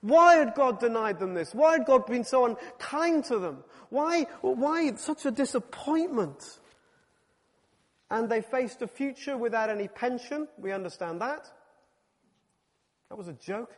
Why 0.00 0.36
had 0.36 0.54
God 0.54 0.78
denied 0.78 1.18
them 1.18 1.34
this? 1.34 1.54
Why 1.54 1.72
had 1.72 1.86
God 1.86 2.06
been 2.06 2.24
so 2.24 2.44
unkind 2.44 3.24
to 3.26 3.38
them? 3.38 3.64
Why, 3.90 4.24
why 4.42 4.94
such 4.94 5.26
a 5.26 5.30
disappointment? 5.30 6.58
And 8.10 8.28
they 8.28 8.40
faced 8.40 8.80
a 8.82 8.86
future 8.86 9.36
without 9.36 9.70
any 9.70 9.88
pension. 9.88 10.48
We 10.56 10.72
understand 10.72 11.20
that. 11.20 11.50
That 13.08 13.16
was 13.16 13.28
a 13.28 13.32
joke. 13.34 13.74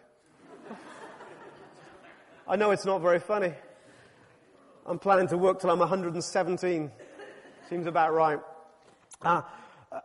I 2.49 2.57
know 2.57 2.70
it's 2.70 2.85
not 2.85 3.01
very 3.01 3.20
funny. 3.20 3.55
I'm 4.87 4.99
planning 4.99 5.29
to 5.29 5.38
work 5.38 5.61
till 5.61 5.70
I'm 5.70 5.79
117. 5.79 6.90
Seems 7.70 7.87
about 7.87 8.12
right. 8.12 8.40
Uh, 9.22 9.42
uh, 9.92 10.00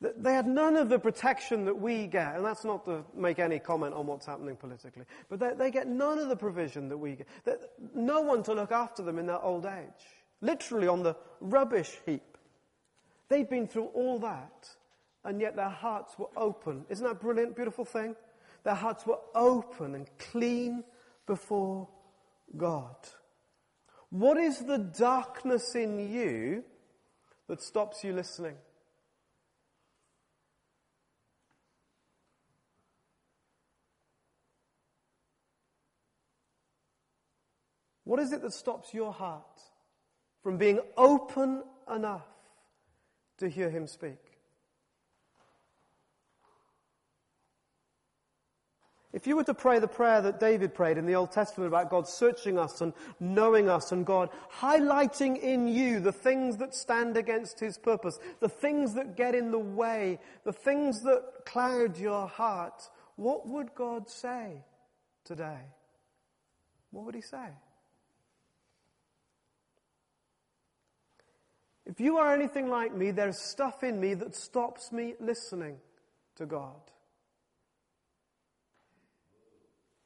they 0.00 0.32
had 0.32 0.46
none 0.46 0.76
of 0.76 0.88
the 0.88 0.98
protection 0.98 1.64
that 1.64 1.74
we 1.74 2.06
get, 2.06 2.36
and 2.36 2.44
that's 2.44 2.64
not 2.64 2.84
to 2.84 3.04
make 3.16 3.40
any 3.40 3.58
comment 3.58 3.94
on 3.94 4.06
what's 4.06 4.26
happening 4.26 4.54
politically, 4.54 5.04
but 5.28 5.40
they, 5.40 5.54
they 5.54 5.70
get 5.72 5.88
none 5.88 6.20
of 6.20 6.28
the 6.28 6.36
provision 6.36 6.88
that 6.88 6.96
we 6.96 7.16
get. 7.16 7.26
no 7.96 8.20
one 8.20 8.44
to 8.44 8.52
look 8.54 8.70
after 8.70 9.02
them 9.02 9.18
in 9.18 9.26
their 9.26 9.42
old 9.42 9.66
age. 9.66 10.06
Literally 10.40 10.86
on 10.86 11.02
the 11.02 11.16
rubbish 11.40 11.98
heap. 12.06 12.38
They'd 13.28 13.50
been 13.50 13.66
through 13.66 13.86
all 13.86 14.20
that, 14.20 14.68
and 15.24 15.40
yet 15.40 15.56
their 15.56 15.68
hearts 15.68 16.16
were 16.16 16.30
open. 16.36 16.84
Isn't 16.88 17.04
that 17.04 17.20
brilliant, 17.20 17.56
beautiful 17.56 17.84
thing? 17.84 18.14
Their 18.62 18.74
hearts 18.74 19.04
were 19.04 19.18
open 19.34 19.96
and 19.96 20.08
clean 20.18 20.84
before 21.26 21.88
God. 22.56 22.94
What 24.12 24.36
is 24.36 24.58
the 24.58 24.76
darkness 24.76 25.74
in 25.74 25.98
you 26.12 26.64
that 27.48 27.62
stops 27.62 28.04
you 28.04 28.12
listening? 28.12 28.56
What 38.04 38.20
is 38.20 38.32
it 38.32 38.42
that 38.42 38.52
stops 38.52 38.92
your 38.92 39.14
heart 39.14 39.62
from 40.42 40.58
being 40.58 40.80
open 40.98 41.62
enough 41.90 42.28
to 43.38 43.48
hear 43.48 43.70
him 43.70 43.86
speak? 43.86 44.31
If 49.12 49.26
you 49.26 49.36
were 49.36 49.44
to 49.44 49.54
pray 49.54 49.78
the 49.78 49.88
prayer 49.88 50.22
that 50.22 50.40
David 50.40 50.72
prayed 50.72 50.96
in 50.96 51.04
the 51.04 51.16
Old 51.16 51.32
Testament 51.32 51.68
about 51.68 51.90
God 51.90 52.08
searching 52.08 52.58
us 52.58 52.80
and 52.80 52.94
knowing 53.20 53.68
us 53.68 53.92
and 53.92 54.06
God 54.06 54.30
highlighting 54.58 55.38
in 55.38 55.68
you 55.68 56.00
the 56.00 56.12
things 56.12 56.56
that 56.56 56.74
stand 56.74 57.18
against 57.18 57.60
His 57.60 57.76
purpose, 57.76 58.18
the 58.40 58.48
things 58.48 58.94
that 58.94 59.16
get 59.16 59.34
in 59.34 59.50
the 59.50 59.58
way, 59.58 60.18
the 60.44 60.52
things 60.52 61.02
that 61.02 61.22
cloud 61.44 61.98
your 61.98 62.26
heart, 62.26 62.88
what 63.16 63.46
would 63.46 63.74
God 63.74 64.08
say 64.08 64.64
today? 65.24 65.60
What 66.90 67.04
would 67.04 67.14
He 67.14 67.20
say? 67.20 67.48
If 71.84 72.00
you 72.00 72.16
are 72.16 72.32
anything 72.32 72.70
like 72.70 72.94
me, 72.94 73.10
there's 73.10 73.38
stuff 73.38 73.82
in 73.82 74.00
me 74.00 74.14
that 74.14 74.34
stops 74.34 74.90
me 74.90 75.14
listening 75.20 75.76
to 76.36 76.46
God. 76.46 76.80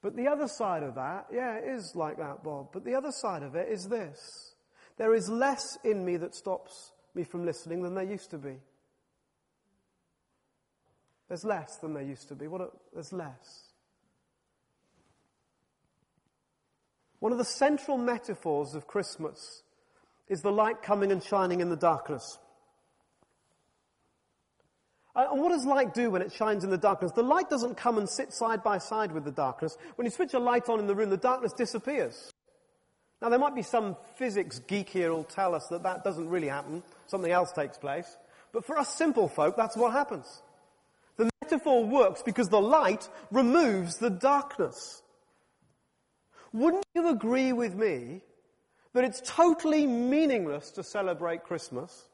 But 0.07 0.15
the 0.15 0.29
other 0.29 0.47
side 0.47 0.85
of 0.85 0.95
that, 0.95 1.27
yeah, 1.35 1.57
it 1.57 1.65
is 1.65 1.97
like 1.97 2.19
that, 2.19 2.45
Bob. 2.45 2.69
But 2.73 2.85
the 2.85 2.95
other 2.95 3.11
side 3.11 3.43
of 3.43 3.57
it 3.57 3.69
is 3.69 3.89
this. 3.89 4.55
There 4.99 5.13
is 5.13 5.29
less 5.29 5.77
in 5.83 6.05
me 6.05 6.17
that 6.19 6.33
stops 6.33 6.93
me 7.17 7.25
from 7.25 7.45
listening 7.45 7.83
than 7.83 7.97
there 7.97 8.05
used 8.05 8.31
to 8.31 8.39
be. 8.39 8.55
There's 11.27 11.43
less 11.43 11.79
than 11.79 11.93
there 11.93 12.05
used 12.05 12.29
to 12.29 12.37
be. 12.37 12.47
What 12.47 12.61
a, 12.61 12.69
there's 12.95 13.13
less. 13.13 13.73
One 17.19 17.33
of 17.33 17.39
the 17.39 17.45
central 17.45 17.99
metaphors 17.99 18.77
of 18.77 18.87
Christmas 18.87 19.65
is 20.29 20.41
the 20.41 20.53
light 20.53 20.83
coming 20.83 21.11
and 21.11 21.21
shining 21.21 21.61
in 21.61 21.69
the 21.69 21.75
darkness. 21.75 22.39
Uh, 25.17 25.29
and 25.33 25.41
what 25.41 25.49
does 25.49 25.65
light 25.65 25.95
do 25.95 26.11
when 26.11 26.21
it 26.21 26.31
shines 26.31 26.63
in 26.63 26.69
the 26.69 26.77
darkness? 26.77 27.11
The 27.13 27.23
light 27.23 27.49
doesn't 27.49 27.77
come 27.77 27.97
and 27.97 28.09
sit 28.09 28.35
side 28.35 28.63
by 28.63 28.77
side 28.77 29.13
with 29.13 29.25
the 29.25 29.31
darkness. 29.31 29.79
When 29.95 30.05
you 30.05 30.11
switch 30.11 30.35
a 30.35 30.39
light 30.39 30.69
on 30.69 30.79
in 30.79 30.87
the 30.87 30.95
room, 30.95 31.09
the 31.09 31.17
darkness 31.17 31.55
disappears. 31.55 32.31
Now, 33.23 33.31
there 33.31 33.39
might 33.39 33.55
be 33.55 33.63
some 33.63 33.97
physics 34.17 34.59
geek 34.59 34.91
here 34.91 35.09
who'll 35.09 35.25
tell 35.25 35.55
us 35.55 35.67
that 35.69 35.83
that 35.85 36.05
doesn't 36.05 36.29
really 36.29 36.49
happen. 36.49 36.83
Something 37.07 37.33
else 37.33 37.51
takes 37.53 37.79
place. 37.79 38.19
But 38.53 38.67
for 38.67 38.79
us 38.79 38.95
simple 38.95 39.27
folk, 39.27 39.57
that's 39.57 39.77
what 39.77 39.93
happens. 39.93 40.43
The 41.17 41.31
metaphor 41.43 41.87
works 41.87 42.23
because 42.23 42.51
the 42.51 42.61
light 42.61 43.09
removes 43.31 43.97
the 43.97 44.11
darkness. 44.11 45.03
Wouldn't 46.53 46.85
you 46.95 47.09
agree 47.09 47.55
with 47.55 47.75
me 47.75 48.21
that 48.93 49.05
it's 49.05 49.23
totally 49.25 49.87
meaningless 49.87 50.71
to 50.73 50.83
celebrate 50.83 51.43
Christmas? 51.43 52.09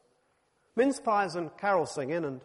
Mince 0.77 1.01
pies 1.01 1.35
and 1.35 1.55
carol 1.57 1.85
singing 1.85 2.23
and 2.23 2.39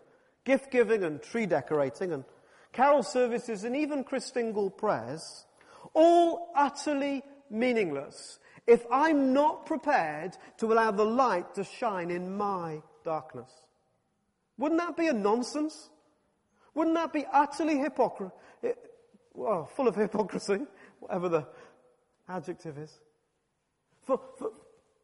gift 0.49 0.71
giving 0.71 1.05
and 1.05 1.23
tree 1.23 1.45
decorating 1.45 2.11
and 2.11 2.25
carol 2.73 3.03
services 3.03 3.65
and 3.65 3.77
even 3.77 4.03
Christingle 4.03 4.75
prayers, 4.75 5.45
all 5.93 6.51
utterly 6.57 7.23
meaningless 7.51 8.39
if 8.67 8.85
I'm 8.91 9.35
not 9.35 9.67
prepared 9.67 10.37
to 10.59 10.73
allow 10.73 10.91
the 10.91 11.05
light 11.05 11.55
to 11.57 11.65
shine 11.65 12.11
in 12.11 12.35
my 12.35 12.83
darkness? 13.05 13.51
Wouldn't 14.57 14.81
that 14.81 14.97
be 14.97 15.09
a 15.09 15.13
nonsense? 15.13 15.91
Wouldn't 16.75 16.97
that 16.97 17.13
be 17.13 17.27
utterly 17.31 17.79
hypocrisy? 17.79 18.33
Well, 19.35 19.67
full 19.67 19.87
of 19.87 19.97
hypocrisy, 19.97 20.61
whatever 21.01 21.29
the 21.29 21.47
adjective 22.27 22.79
is. 22.79 22.99
For, 24.03 24.19
for, 24.39 24.53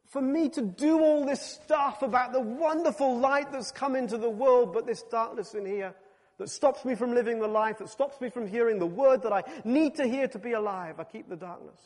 for 0.09 0.21
me 0.21 0.49
to 0.49 0.61
do 0.61 0.99
all 0.99 1.25
this 1.25 1.41
stuff 1.41 2.01
about 2.01 2.31
the 2.31 2.39
wonderful 2.39 3.17
light 3.17 3.51
that's 3.51 3.71
come 3.71 3.95
into 3.95 4.17
the 4.17 4.29
world, 4.29 4.73
but 4.73 4.85
this 4.85 5.03
darkness 5.03 5.53
in 5.53 5.65
here 5.65 5.93
that 6.37 6.49
stops 6.49 6.85
me 6.85 6.95
from 6.95 7.13
living 7.13 7.39
the 7.39 7.47
life, 7.47 7.77
that 7.79 7.89
stops 7.89 8.19
me 8.21 8.29
from 8.29 8.47
hearing 8.47 8.79
the 8.79 8.85
word 8.85 9.23
that 9.23 9.33
I 9.33 9.43
need 9.63 9.95
to 9.95 10.07
hear 10.07 10.27
to 10.29 10.39
be 10.39 10.53
alive. 10.53 10.99
I 10.99 11.03
keep 11.03 11.29
the 11.29 11.35
darkness. 11.35 11.79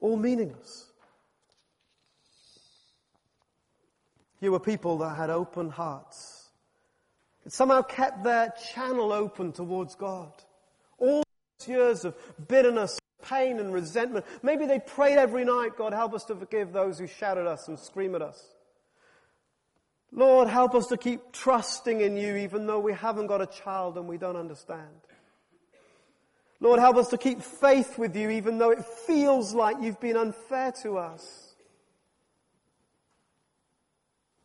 All 0.00 0.16
meaningless. 0.16 0.90
Here 4.40 4.50
were 4.50 4.60
people 4.60 4.98
that 4.98 5.16
had 5.16 5.30
open 5.30 5.70
hearts. 5.70 6.50
It 7.46 7.52
somehow 7.52 7.82
kept 7.82 8.24
their 8.24 8.52
channel 8.72 9.12
open 9.12 9.52
towards 9.52 9.94
God. 9.94 10.32
All 10.98 11.22
years 11.66 12.04
of 12.04 12.14
bitterness, 12.48 12.98
pain, 13.28 13.58
and 13.58 13.72
resentment. 13.72 14.24
Maybe 14.42 14.66
they 14.66 14.78
prayed 14.78 15.18
every 15.18 15.44
night, 15.44 15.76
God, 15.76 15.92
help 15.92 16.14
us 16.14 16.24
to 16.26 16.36
forgive 16.36 16.72
those 16.72 16.98
who 16.98 17.06
shout 17.06 17.38
at 17.38 17.46
us 17.46 17.68
and 17.68 17.78
scream 17.78 18.14
at 18.14 18.22
us. 18.22 18.54
Lord, 20.12 20.48
help 20.48 20.74
us 20.76 20.86
to 20.88 20.96
keep 20.96 21.32
trusting 21.32 22.00
in 22.00 22.16
you 22.16 22.36
even 22.36 22.66
though 22.66 22.78
we 22.78 22.92
haven't 22.92 23.26
got 23.26 23.42
a 23.42 23.46
child 23.46 23.96
and 23.96 24.06
we 24.06 24.16
don't 24.16 24.36
understand. 24.36 25.00
Lord, 26.60 26.78
help 26.78 26.96
us 26.96 27.08
to 27.08 27.18
keep 27.18 27.42
faith 27.42 27.98
with 27.98 28.14
you 28.14 28.30
even 28.30 28.58
though 28.58 28.70
it 28.70 28.84
feels 29.06 29.54
like 29.54 29.76
you've 29.80 30.00
been 30.00 30.16
unfair 30.16 30.72
to 30.82 30.98
us. 30.98 31.54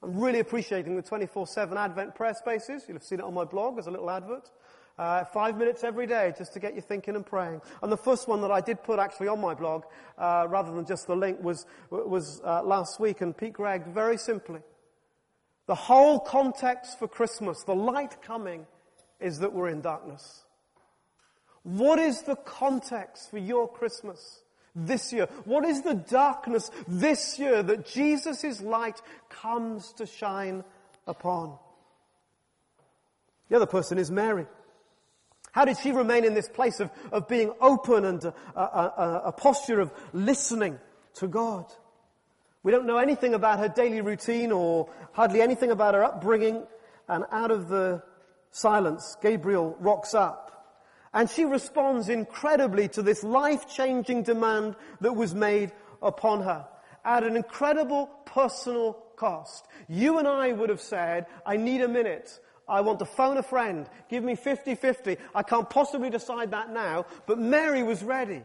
I'm 0.01 0.19
really 0.19 0.39
appreciating 0.39 0.95
the 0.95 1.03
24-7 1.03 1.75
Advent 1.75 2.15
prayer 2.15 2.33
spaces. 2.33 2.85
You'll 2.87 2.97
have 2.97 3.03
seen 3.03 3.19
it 3.19 3.25
on 3.25 3.33
my 3.33 3.43
blog 3.43 3.77
as 3.77 3.85
a 3.85 3.91
little 3.91 4.09
advert. 4.09 4.49
Uh, 4.99 5.23
five 5.23 5.57
minutes 5.57 5.85
every 5.85 6.05
day 6.05 6.33
just 6.37 6.51
to 6.51 6.59
get 6.59 6.75
you 6.75 6.81
thinking 6.81 7.15
and 7.15 7.25
praying. 7.25 7.61
And 7.81 7.89
the 7.89 7.95
first 7.95 8.27
one 8.27 8.41
that 8.41 8.51
I 8.51 8.59
did 8.59 8.83
put 8.83 8.99
actually 8.99 9.29
on 9.29 9.39
my 9.39 9.53
blog, 9.53 9.85
uh, 10.17 10.45
rather 10.49 10.73
than 10.73 10.85
just 10.85 11.07
the 11.07 11.15
link, 11.15 11.41
was, 11.41 11.65
was 11.89 12.41
uh, 12.43 12.63
last 12.63 12.99
week. 12.99 13.21
And 13.21 13.35
Pete 13.35 13.53
Greig, 13.53 13.85
very 13.85 14.17
simply, 14.17 14.59
the 15.67 15.75
whole 15.75 16.19
context 16.19 16.99
for 16.99 17.07
Christmas, 17.07 17.63
the 17.63 17.73
light 17.75 18.21
coming, 18.21 18.67
is 19.21 19.39
that 19.39 19.53
we're 19.53 19.69
in 19.69 19.79
darkness. 19.79 20.43
What 21.63 21.97
is 21.97 22.23
the 22.23 22.35
context 22.35 23.31
for 23.31 23.37
your 23.37 23.69
Christmas 23.69 24.41
this 24.75 25.13
year? 25.13 25.29
What 25.45 25.63
is 25.63 25.81
the 25.81 25.93
darkness 25.93 26.71
this 26.89 27.39
year 27.39 27.63
that 27.63 27.85
Jesus' 27.85 28.59
light 28.59 29.01
comes 29.29 29.93
to 29.93 30.05
shine 30.05 30.65
upon? 31.07 31.57
The 33.47 33.55
other 33.55 33.65
person 33.65 33.97
is 33.97 34.11
Mary. 34.11 34.45
How 35.51 35.65
did 35.65 35.77
she 35.77 35.91
remain 35.91 36.25
in 36.25 36.33
this 36.33 36.47
place 36.47 36.79
of, 36.79 36.91
of 37.11 37.27
being 37.27 37.51
open 37.59 38.05
and 38.05 38.23
a, 38.23 38.33
a, 38.55 38.61
a, 38.61 39.21
a 39.25 39.31
posture 39.31 39.79
of 39.79 39.91
listening 40.13 40.79
to 41.15 41.27
God? 41.27 41.65
We 42.61 42.71
don't 42.71 42.85
know 42.85 42.97
anything 42.97 43.33
about 43.33 43.59
her 43.59 43.69
daily 43.69 44.01
routine 44.01 44.51
or 44.51 44.89
hardly 45.13 45.41
anything 45.41 45.71
about 45.71 45.93
her 45.95 46.03
upbringing. 46.03 46.65
And 47.07 47.23
out 47.31 47.51
of 47.51 47.69
the 47.69 48.03
silence, 48.51 49.15
Gabriel 49.21 49.75
rocks 49.79 50.13
up. 50.13 50.45
And 51.13 51.29
she 51.29 51.45
responds 51.45 52.09
incredibly 52.09 52.87
to 52.89 53.01
this 53.01 53.23
life-changing 53.23 54.23
demand 54.23 54.75
that 55.01 55.13
was 55.13 55.33
made 55.33 55.71
upon 56.01 56.43
her 56.43 56.67
at 57.03 57.23
an 57.23 57.35
incredible 57.35 58.07
personal 58.25 58.93
cost. 59.15 59.65
You 59.87 60.19
and 60.19 60.27
I 60.27 60.51
would 60.51 60.69
have 60.69 60.81
said, 60.81 61.25
I 61.45 61.57
need 61.57 61.81
a 61.81 61.87
minute. 61.87 62.39
I 62.69 62.81
want 62.81 62.99
to 62.99 63.05
phone 63.05 63.37
a 63.37 63.43
friend. 63.43 63.89
Give 64.09 64.23
me 64.23 64.35
50-50. 64.35 65.17
I 65.33 65.43
can't 65.43 65.69
possibly 65.69 66.09
decide 66.09 66.51
that 66.51 66.71
now. 66.71 67.05
But 67.25 67.39
Mary 67.39 67.83
was 67.83 68.03
ready. 68.03 68.43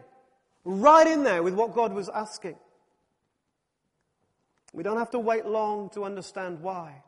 Right 0.65 1.07
in 1.07 1.25
there 1.25 1.43
with 1.43 1.55
what 1.55 1.75
God 1.75 1.93
was 1.93 2.09
asking. 2.09 2.57
We 4.73 4.83
don't 4.83 4.97
have 4.97 5.11
to 5.11 5.19
wait 5.19 5.47
long 5.47 5.91
to 5.91 6.05
understand 6.05 6.61
why. 6.61 7.03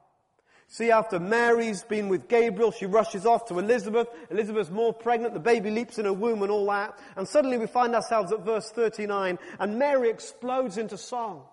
See, 0.69 0.91
after 0.91 1.19
Mary's 1.19 1.83
been 1.83 2.09
with 2.09 2.29
Gabriel, 2.29 2.73
she 2.73 2.87
rushes 2.87 3.25
off 3.25 3.47
to 3.47 3.59
Elizabeth. 3.59 4.09
Elizabeth's 4.31 4.71
more 4.71 4.93
pregnant. 4.93 5.33
The 5.35 5.41
baby 5.41 5.71
leaps 5.71 5.99
in 5.99 6.05
her 6.05 6.13
womb 6.13 6.43
and 6.43 6.51
all 6.51 6.67
that. 6.67 6.99
And 7.17 7.27
suddenly 7.27 7.57
we 7.57 7.67
find 7.67 7.95
ourselves 7.95 8.33
at 8.33 8.45
verse 8.45 8.71
39 8.71 9.39
and 9.59 9.79
Mary 9.79 10.11
explodes 10.11 10.77
into 10.77 10.99
song. 10.99 11.45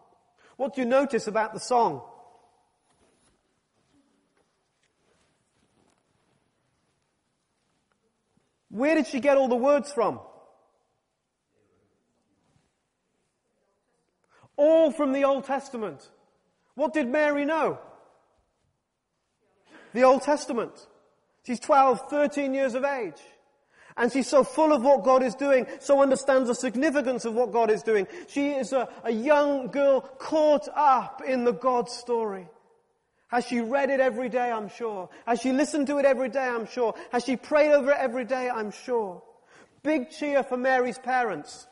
What 0.58 0.76
do 0.76 0.82
you 0.82 0.88
notice 0.88 1.28
about 1.28 1.54
the 1.54 1.60
song? 1.60 2.02
Where 8.74 8.96
did 8.96 9.06
she 9.06 9.20
get 9.20 9.38
all 9.38 9.48
the 9.48 9.56
words 9.56 9.94
from? 9.94 10.20
All 14.58 14.92
from 14.92 15.14
the 15.14 15.26
Old 15.26 15.44
Testament. 15.44 16.10
What 16.74 16.92
did 16.92 17.08
Mary 17.08 17.46
know? 17.46 17.78
The 19.94 20.02
Old 20.02 20.24
Testament. 20.24 20.72
She's 21.46 21.60
12, 21.60 22.10
13 22.10 22.56
years 22.56 22.74
of 22.74 22.84
age. 22.84 23.22
And 23.96 24.12
she's 24.12 24.28
so 24.28 24.44
full 24.44 24.74
of 24.74 24.82
what 24.82 25.04
God 25.04 25.22
is 25.22 25.36
doing, 25.36 25.68
so 25.80 26.02
understands 26.02 26.48
the 26.48 26.56
significance 26.56 27.26
of 27.26 27.36
what 27.36 27.52
God 27.52 27.70
is 27.70 27.84
doing. 27.84 28.08
She 28.28 28.54
is 28.54 28.74
a, 28.74 28.90
a 29.04 29.12
young 29.12 29.68
girl 29.68 30.02
caught 30.02 30.68
up 30.76 31.22
in 31.24 31.44
the 31.44 31.54
God 31.54 31.90
story. 31.90 32.48
Has 33.34 33.48
she 33.48 33.62
read 33.62 33.90
it 33.90 34.00
every 34.00 34.30
day? 34.30 34.52
I'm 34.52 34.70
sure. 34.70 35.10
Has 35.26 35.42
she 35.42 35.52
listened 35.52 35.88
to 35.88 35.98
it 35.98 36.06
every 36.06 36.30
day? 36.30 36.48
I'm 36.48 36.68
sure. 36.68 36.94
Has 37.12 37.24
she 37.24 37.36
prayed 37.36 37.72
over 37.72 37.90
it 37.90 37.98
every 38.00 38.26
day? 38.26 38.48
I'm 38.48 38.70
sure. 38.70 39.24
Big 39.82 40.12
cheer 40.12 40.44
for 40.44 40.56
Mary's 40.56 41.00
parents. 41.00 41.66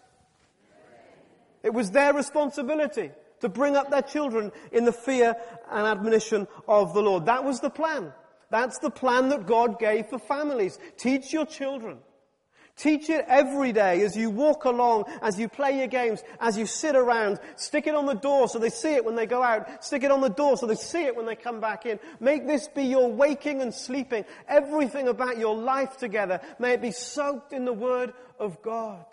It 1.62 1.72
was 1.72 1.92
their 1.92 2.16
responsibility 2.16 3.12
to 3.42 3.50
bring 3.50 3.76
up 3.76 3.92
their 3.92 4.02
children 4.02 4.52
in 4.72 4.86
the 4.86 4.92
fear 4.92 5.36
and 5.70 5.86
admonition 5.86 6.48
of 6.68 6.96
the 6.96 7.02
Lord. 7.04 7.28
That 7.28 7.44
was 7.44 7.60
the 7.60 7.70
plan. 7.70 8.12
That's 8.50 8.80
the 8.80 8.90
plan 8.90 9.30
that 9.30 9.46
God 9.46 9.78
gave 9.78 10.08
for 10.08 10.18
families. 10.18 10.80
Teach 10.98 11.32
your 11.32 11.46
children. 11.46 12.00
Teach 12.78 13.10
it 13.10 13.26
every 13.28 13.72
day 13.72 14.02
as 14.02 14.16
you 14.16 14.30
walk 14.30 14.66
along, 14.66 15.06
as 15.22 15.40
you 15.40 15.48
play 15.48 15.78
your 15.78 15.88
games, 15.88 16.24
as 16.40 16.58
you 16.58 16.66
sit 16.66 16.96
around. 16.96 17.40
Stick 17.56 17.88
it 17.88 17.96
on 17.96 18.06
the 18.06 18.14
door 18.14 18.48
so 18.48 18.60
they 18.60 18.70
see 18.70 18.94
it 18.94 19.06
when 19.06 19.16
they 19.16 19.26
go 19.26 19.44
out. 19.44 19.84
Stick 19.84 20.04
it 20.04 20.12
on 20.12 20.22
the 20.22 20.30
door 20.30 20.58
so 20.58 20.66
they 20.66 20.76
see 20.76 21.04
it 21.04 21.16
when 21.16 21.26
they 21.26 21.36
come 21.36 21.60
back 21.60 21.86
in. 21.86 22.00
Make 22.20 22.48
this 22.48 22.68
be 22.68 22.84
your 22.84 23.12
waking 23.12 23.62
and 23.62 23.74
sleeping. 23.74 24.26
Everything 24.48 25.08
about 25.08 25.38
your 25.38 25.56
life 25.56 25.98
together. 25.98 26.42
May 26.60 26.72
it 26.74 26.82
be 26.82 26.92
soaked 26.92 27.54
in 27.54 27.66
the 27.66 27.74
Word 27.74 28.14
of 28.40 28.62
God. 28.62 29.06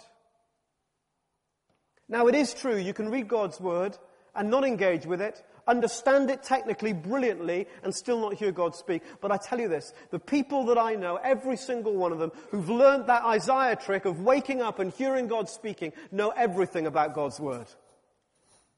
Now 2.08 2.26
it 2.26 2.34
is 2.34 2.54
true, 2.54 2.76
you 2.76 2.94
can 2.94 3.10
read 3.10 3.28
God's 3.28 3.60
Word 3.60 3.98
and 4.34 4.50
not 4.50 4.64
engage 4.64 5.04
with 5.04 5.20
it, 5.20 5.44
understand 5.68 6.30
it 6.30 6.42
technically 6.42 6.92
brilliantly, 6.92 7.68
and 7.84 7.94
still 7.94 8.20
not 8.20 8.34
hear 8.34 8.50
God 8.50 8.74
speak. 8.74 9.02
But 9.20 9.30
I 9.30 9.36
tell 9.36 9.60
you 9.60 9.68
this, 9.68 9.92
the 10.10 10.18
people 10.18 10.64
that 10.66 10.78
I 10.78 10.96
know, 10.96 11.16
every 11.16 11.56
single 11.56 11.94
one 11.94 12.10
of 12.10 12.18
them, 12.18 12.32
who've 12.50 12.68
learned 12.68 13.06
that 13.06 13.24
Isaiah 13.24 13.76
trick 13.76 14.04
of 14.04 14.20
waking 14.20 14.62
up 14.62 14.80
and 14.80 14.92
hearing 14.92 15.28
God 15.28 15.48
speaking, 15.48 15.92
know 16.10 16.30
everything 16.30 16.86
about 16.86 17.14
God's 17.14 17.38
Word. 17.38 17.66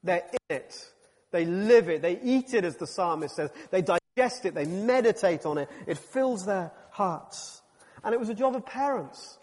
They're 0.02 0.28
in 0.32 0.56
it. 0.56 0.92
They 1.30 1.44
live 1.44 1.88
it. 1.88 2.02
They 2.02 2.18
eat 2.20 2.52
it, 2.54 2.64
as 2.64 2.76
the 2.76 2.86
psalmist 2.86 3.36
says. 3.36 3.50
They 3.70 3.82
digest 3.82 4.44
it. 4.44 4.54
They 4.54 4.64
meditate 4.66 5.46
on 5.46 5.58
it. 5.58 5.68
It 5.86 5.96
fills 5.96 6.44
their 6.44 6.72
hearts. 6.90 7.62
And 8.02 8.12
it 8.12 8.18
was 8.18 8.28
a 8.28 8.34
job 8.34 8.56
of 8.56 8.66
parents 8.66 9.38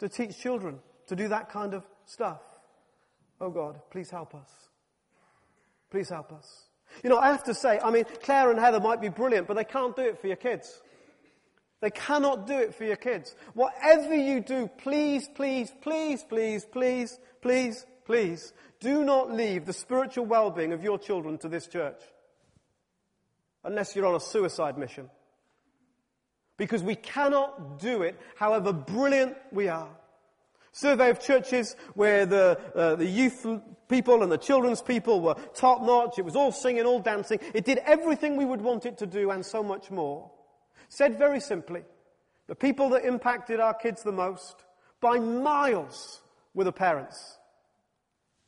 to 0.00 0.08
teach 0.08 0.38
children 0.38 0.80
to 1.06 1.16
do 1.16 1.28
that 1.28 1.50
kind 1.50 1.74
of 1.74 1.84
stuff. 2.06 2.40
Oh 3.40 3.50
God, 3.50 3.80
please 3.90 4.10
help 4.10 4.34
us. 4.34 4.50
Please 5.90 6.08
help 6.08 6.32
us. 6.32 6.67
You 7.02 7.10
know, 7.10 7.18
I 7.18 7.28
have 7.28 7.44
to 7.44 7.54
say, 7.54 7.78
I 7.82 7.90
mean, 7.90 8.04
Claire 8.22 8.50
and 8.50 8.58
Heather 8.58 8.80
might 8.80 9.00
be 9.00 9.08
brilliant, 9.08 9.46
but 9.46 9.54
they 9.54 9.64
can't 9.64 9.94
do 9.94 10.02
it 10.02 10.20
for 10.20 10.26
your 10.26 10.36
kids. 10.36 10.80
They 11.80 11.90
cannot 11.90 12.46
do 12.46 12.58
it 12.58 12.74
for 12.74 12.84
your 12.84 12.96
kids. 12.96 13.34
Whatever 13.54 14.14
you 14.14 14.40
do, 14.40 14.68
please, 14.78 15.28
please, 15.28 15.72
please, 15.80 16.24
please, 16.28 16.64
please, 16.64 17.18
please, 17.40 17.86
please, 18.04 18.52
do 18.80 19.04
not 19.04 19.32
leave 19.32 19.64
the 19.64 19.72
spiritual 19.72 20.26
well-being 20.26 20.72
of 20.72 20.82
your 20.82 20.98
children 20.98 21.38
to 21.38 21.48
this 21.48 21.68
church. 21.68 22.00
Unless 23.62 23.94
you're 23.94 24.06
on 24.06 24.16
a 24.16 24.20
suicide 24.20 24.76
mission. 24.76 25.08
Because 26.56 26.82
we 26.82 26.96
cannot 26.96 27.78
do 27.78 28.02
it 28.02 28.18
however 28.36 28.72
brilliant 28.72 29.36
we 29.52 29.68
are. 29.68 29.90
Survey 30.80 31.10
of 31.10 31.18
churches 31.18 31.74
where 31.94 32.24
the, 32.24 32.56
uh, 32.72 32.94
the 32.94 33.04
youth 33.04 33.44
people 33.88 34.22
and 34.22 34.30
the 34.30 34.38
children's 34.38 34.80
people 34.80 35.20
were 35.20 35.34
top 35.52 35.82
notch. 35.82 36.20
It 36.20 36.24
was 36.24 36.36
all 36.36 36.52
singing, 36.52 36.84
all 36.84 37.00
dancing. 37.00 37.40
It 37.52 37.64
did 37.64 37.78
everything 37.78 38.36
we 38.36 38.44
would 38.44 38.60
want 38.60 38.86
it 38.86 38.96
to 38.98 39.06
do 39.06 39.32
and 39.32 39.44
so 39.44 39.60
much 39.60 39.90
more. 39.90 40.30
Said 40.88 41.18
very 41.18 41.40
simply, 41.40 41.82
the 42.46 42.54
people 42.54 42.90
that 42.90 43.04
impacted 43.04 43.58
our 43.58 43.74
kids 43.74 44.04
the 44.04 44.12
most 44.12 44.64
by 45.00 45.18
miles 45.18 46.22
were 46.54 46.62
the 46.62 46.70
parents. 46.70 47.38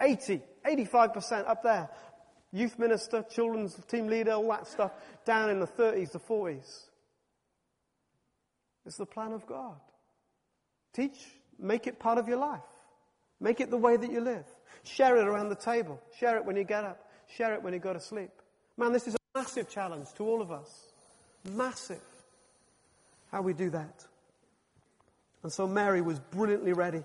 80, 0.00 0.40
85% 0.64 1.48
up 1.48 1.64
there. 1.64 1.90
Youth 2.52 2.78
minister, 2.78 3.24
children's 3.28 3.74
team 3.88 4.06
leader, 4.06 4.34
all 4.34 4.48
that 4.50 4.68
stuff, 4.68 4.92
down 5.24 5.50
in 5.50 5.58
the 5.58 5.66
30s, 5.66 6.12
the 6.12 6.20
40s. 6.20 6.84
It's 8.86 8.98
the 8.98 9.06
plan 9.06 9.32
of 9.32 9.46
God. 9.48 9.80
Teach, 10.94 11.39
make 11.62 11.86
it 11.86 11.98
part 11.98 12.18
of 12.18 12.28
your 12.28 12.38
life. 12.38 12.60
Make 13.40 13.60
it 13.60 13.70
the 13.70 13.76
way 13.76 13.96
that 13.96 14.10
you 14.10 14.20
live. 14.20 14.44
Share 14.84 15.16
it 15.16 15.26
around 15.26 15.48
the 15.48 15.56
table. 15.56 16.00
Share 16.18 16.36
it 16.36 16.44
when 16.44 16.56
you 16.56 16.64
get 16.64 16.84
up. 16.84 17.10
Share 17.36 17.54
it 17.54 17.62
when 17.62 17.72
you 17.72 17.78
go 17.78 17.92
to 17.92 18.00
sleep. 18.00 18.30
Man, 18.76 18.92
this 18.92 19.06
is 19.06 19.14
a 19.14 19.38
massive 19.38 19.68
challenge 19.68 20.08
to 20.16 20.24
all 20.24 20.42
of 20.42 20.50
us. 20.50 20.92
Massive. 21.52 22.00
How 23.30 23.42
we 23.42 23.52
do 23.52 23.70
that. 23.70 24.04
And 25.42 25.52
so 25.52 25.66
Mary 25.66 26.00
was 26.00 26.18
brilliantly 26.18 26.72
ready 26.72 27.02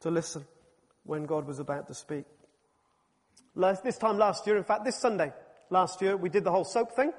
to 0.00 0.10
listen 0.10 0.44
when 1.04 1.24
God 1.24 1.46
was 1.46 1.58
about 1.58 1.88
to 1.88 1.94
speak. 1.94 2.24
Last, 3.54 3.82
this 3.82 3.98
time 3.98 4.18
last 4.18 4.46
year, 4.46 4.56
in 4.56 4.64
fact, 4.64 4.84
this 4.84 4.96
Sunday 4.96 5.32
last 5.70 6.02
year, 6.02 6.16
we 6.16 6.28
did 6.28 6.44
the 6.44 6.50
whole 6.50 6.64
soap 6.64 6.94
thing. 6.94 7.12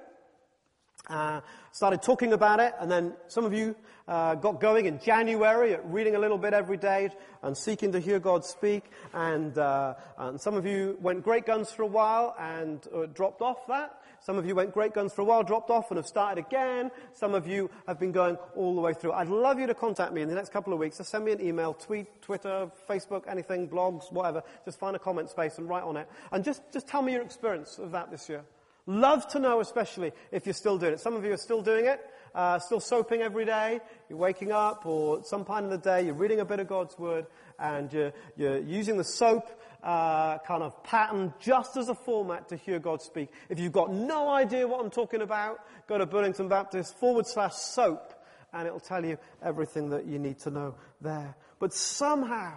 Uh, 1.09 1.39
started 1.71 2.01
talking 2.01 2.33
about 2.33 2.59
it, 2.59 2.73
and 2.79 2.91
then 2.91 3.13
some 3.27 3.45
of 3.45 3.53
you 3.53 3.75
uh, 4.07 4.35
got 4.35 4.59
going 4.59 4.85
in 4.85 4.99
January 4.99 5.73
at 5.73 5.85
reading 5.89 6.15
a 6.15 6.19
little 6.19 6.37
bit 6.37 6.53
every 6.53 6.77
day 6.77 7.09
and 7.43 7.57
seeking 7.57 7.91
to 7.91 7.99
hear 7.99 8.19
God 8.19 8.43
speak. 8.43 8.83
And, 9.13 9.57
uh, 9.57 9.93
and 10.17 10.39
some 10.39 10.55
of 10.55 10.65
you 10.65 10.97
went 11.01 11.23
great 11.23 11.45
guns 11.45 11.71
for 11.71 11.83
a 11.83 11.87
while 11.87 12.35
and 12.39 12.85
uh, 12.93 13.05
dropped 13.05 13.41
off 13.41 13.67
that. 13.67 14.01
Some 14.19 14.37
of 14.37 14.45
you 14.45 14.55
went 14.55 14.73
great 14.73 14.93
guns 14.93 15.13
for 15.13 15.21
a 15.21 15.25
while, 15.25 15.43
dropped 15.43 15.69
off, 15.69 15.91
and 15.91 15.97
have 15.97 16.07
started 16.07 16.43
again. 16.45 16.91
Some 17.13 17.33
of 17.33 17.47
you 17.47 17.69
have 17.85 17.99
been 17.99 18.11
going 18.11 18.37
all 18.55 18.75
the 18.75 18.81
way 18.81 18.93
through. 18.93 19.13
I'd 19.13 19.29
love 19.29 19.59
you 19.59 19.67
to 19.67 19.75
contact 19.75 20.11
me 20.11 20.21
in 20.21 20.27
the 20.27 20.35
next 20.35 20.51
couple 20.51 20.73
of 20.73 20.79
weeks. 20.79 20.97
Just 20.97 21.11
send 21.11 21.23
me 21.23 21.31
an 21.31 21.39
email, 21.39 21.73
tweet, 21.73 22.21
Twitter, 22.21 22.69
Facebook, 22.89 23.23
anything, 23.27 23.69
blogs, 23.69 24.11
whatever. 24.11 24.43
Just 24.65 24.79
find 24.79 24.95
a 24.95 24.99
comment 24.99 25.29
space 25.29 25.57
and 25.59 25.69
write 25.69 25.83
on 25.83 25.95
it, 25.95 26.09
and 26.31 26.43
just 26.43 26.61
just 26.73 26.87
tell 26.87 27.01
me 27.01 27.13
your 27.13 27.21
experience 27.21 27.77
of 27.77 27.91
that 27.91 28.09
this 28.11 28.27
year. 28.27 28.43
Love 28.89 29.27
to 29.27 29.39
know, 29.39 29.59
especially 29.59 30.13
if 30.31 30.45
you're 30.45 30.53
still 30.53 30.77
doing 30.77 30.93
it. 30.93 30.99
Some 31.01 31.13
of 31.13 31.25
you 31.25 31.33
are 31.33 31.37
still 31.37 31.61
doing 31.61 31.87
it, 31.87 31.99
uh, 32.33 32.57
still 32.57 32.79
soaping 32.79 33.21
every 33.21 33.43
day. 33.43 33.81
You're 34.07 34.17
waking 34.17 34.53
up, 34.53 34.85
or 34.85 35.21
some 35.25 35.43
point 35.43 35.65
in 35.65 35.69
the 35.69 35.77
day, 35.77 36.05
you're 36.05 36.13
reading 36.13 36.39
a 36.39 36.45
bit 36.45 36.61
of 36.61 36.69
God's 36.69 36.97
Word, 36.97 37.25
and 37.59 37.91
you're, 37.91 38.13
you're 38.37 38.59
using 38.59 38.95
the 38.95 39.03
soap 39.03 39.45
uh, 39.83 40.37
kind 40.37 40.63
of 40.63 40.81
pattern 40.85 41.33
just 41.37 41.75
as 41.75 41.89
a 41.89 41.95
format 41.95 42.47
to 42.47 42.55
hear 42.55 42.79
God 42.79 43.01
speak. 43.01 43.29
If 43.49 43.59
you've 43.59 43.73
got 43.73 43.91
no 43.91 44.29
idea 44.29 44.65
what 44.65 44.79
I'm 44.79 44.89
talking 44.89 45.21
about, 45.21 45.59
go 45.89 45.97
to 45.97 46.05
Burlington 46.05 46.47
Baptist 46.47 46.97
forward 46.97 47.27
slash 47.27 47.55
soap, 47.55 48.13
and 48.53 48.65
it'll 48.65 48.79
tell 48.79 49.03
you 49.03 49.17
everything 49.43 49.89
that 49.89 50.05
you 50.05 50.17
need 50.17 50.39
to 50.39 50.49
know 50.49 50.75
there. 51.01 51.35
But 51.59 51.73
somehow, 51.73 52.53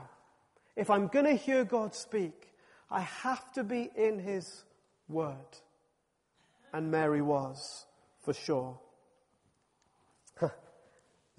if 0.76 0.90
I'm 0.90 1.08
going 1.08 1.24
to 1.24 1.34
hear 1.34 1.64
God 1.64 1.92
speak, 1.92 2.52
I 2.88 3.00
have 3.00 3.52
to 3.54 3.64
be 3.64 3.90
in 3.96 4.20
His 4.20 4.62
Word 5.08 5.34
and 6.72 6.90
Mary 6.90 7.22
was, 7.22 7.86
for 8.22 8.32
sure. 8.32 8.78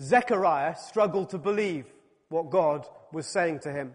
Zechariah 0.01 0.75
struggled 0.77 1.29
to 1.29 1.37
believe 1.37 1.85
what 2.29 2.49
God 2.49 2.87
was 3.11 3.27
saying 3.27 3.59
to 3.59 3.71
him. 3.71 3.93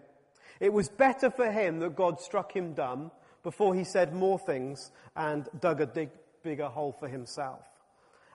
It 0.61 0.72
was 0.72 0.89
better 0.89 1.30
for 1.30 1.51
him 1.51 1.80
that 1.80 1.97
God 1.97 2.20
struck 2.20 2.55
him 2.55 2.74
dumb 2.74 3.11
before 3.43 3.74
he 3.74 3.84
said 3.84 4.14
more 4.14 4.39
things 4.39 4.91
and 5.16 5.49
dug 5.61 5.80
a 5.80 5.87
dig, 5.87 6.11
bigger 6.43 6.68
hole 6.68 6.93
for 6.99 7.09
himself. 7.09 7.61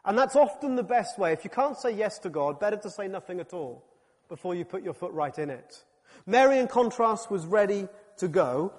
And 0.03 0.17
that's 0.17 0.35
often 0.35 0.75
the 0.75 0.83
best 0.83 1.17
way. 1.17 1.31
If 1.31 1.43
you 1.43 1.49
can't 1.49 1.77
say 1.77 1.91
yes 1.91 2.19
to 2.19 2.29
God, 2.29 2.59
better 2.59 2.77
to 2.77 2.89
say 2.89 3.07
nothing 3.07 3.39
at 3.39 3.53
all 3.53 3.83
before 4.29 4.55
you 4.55 4.65
put 4.65 4.83
your 4.83 4.93
foot 4.93 5.13
right 5.13 5.37
in 5.37 5.49
it. 5.49 5.83
Mary, 6.25 6.59
in 6.59 6.67
contrast, 6.67 7.31
was 7.31 7.45
ready 7.45 7.87
to 8.17 8.27
go, 8.27 8.73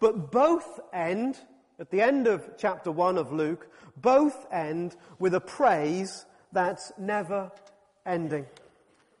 but 0.00 0.30
both 0.30 0.80
end 0.92 1.38
at 1.78 1.90
the 1.90 2.00
end 2.00 2.26
of 2.26 2.56
chapter 2.56 2.90
1 2.90 3.18
of 3.18 3.32
Luke, 3.32 3.68
both 3.96 4.46
end 4.52 4.96
with 5.18 5.34
a 5.34 5.40
praise 5.40 6.26
that's 6.52 6.92
never 6.98 7.50
ending. 8.06 8.46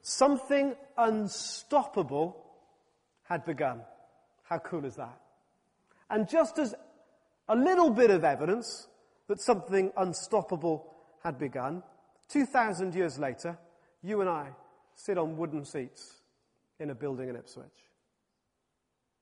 Something 0.02 0.74
unstoppable 0.96 2.44
had 3.24 3.44
begun. 3.44 3.80
How 4.44 4.58
cool 4.58 4.84
is 4.84 4.96
that? 4.96 5.18
And 6.10 6.28
just 6.28 6.58
as 6.58 6.74
a 7.48 7.56
little 7.56 7.90
bit 7.90 8.10
of 8.10 8.24
evidence 8.24 8.88
that 9.28 9.40
something 9.40 9.92
unstoppable 9.96 10.92
had 11.22 11.38
begun, 11.38 11.82
2,000 12.28 12.94
years 12.94 13.18
later, 13.18 13.58
you 14.02 14.20
and 14.20 14.28
I 14.28 14.48
sit 14.94 15.18
on 15.18 15.36
wooden 15.36 15.64
seats 15.64 16.20
in 16.78 16.90
a 16.90 16.94
building 16.94 17.28
in 17.28 17.36
Ipswich. 17.36 17.64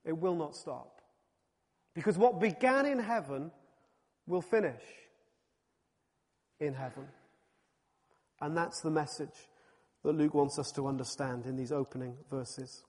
It 0.04 0.18
will 0.18 0.34
not 0.34 0.56
stop. 0.56 1.01
Because 1.94 2.16
what 2.16 2.40
began 2.40 2.86
in 2.86 2.98
heaven 2.98 3.50
will 4.26 4.42
finish 4.42 4.82
in 6.60 6.74
heaven. 6.74 7.06
And 8.40 8.56
that's 8.56 8.80
the 8.80 8.90
message 8.90 9.48
that 10.04 10.12
Luke 10.12 10.34
wants 10.34 10.58
us 10.58 10.72
to 10.72 10.86
understand 10.86 11.46
in 11.46 11.56
these 11.56 11.72
opening 11.72 12.16
verses. 12.30 12.82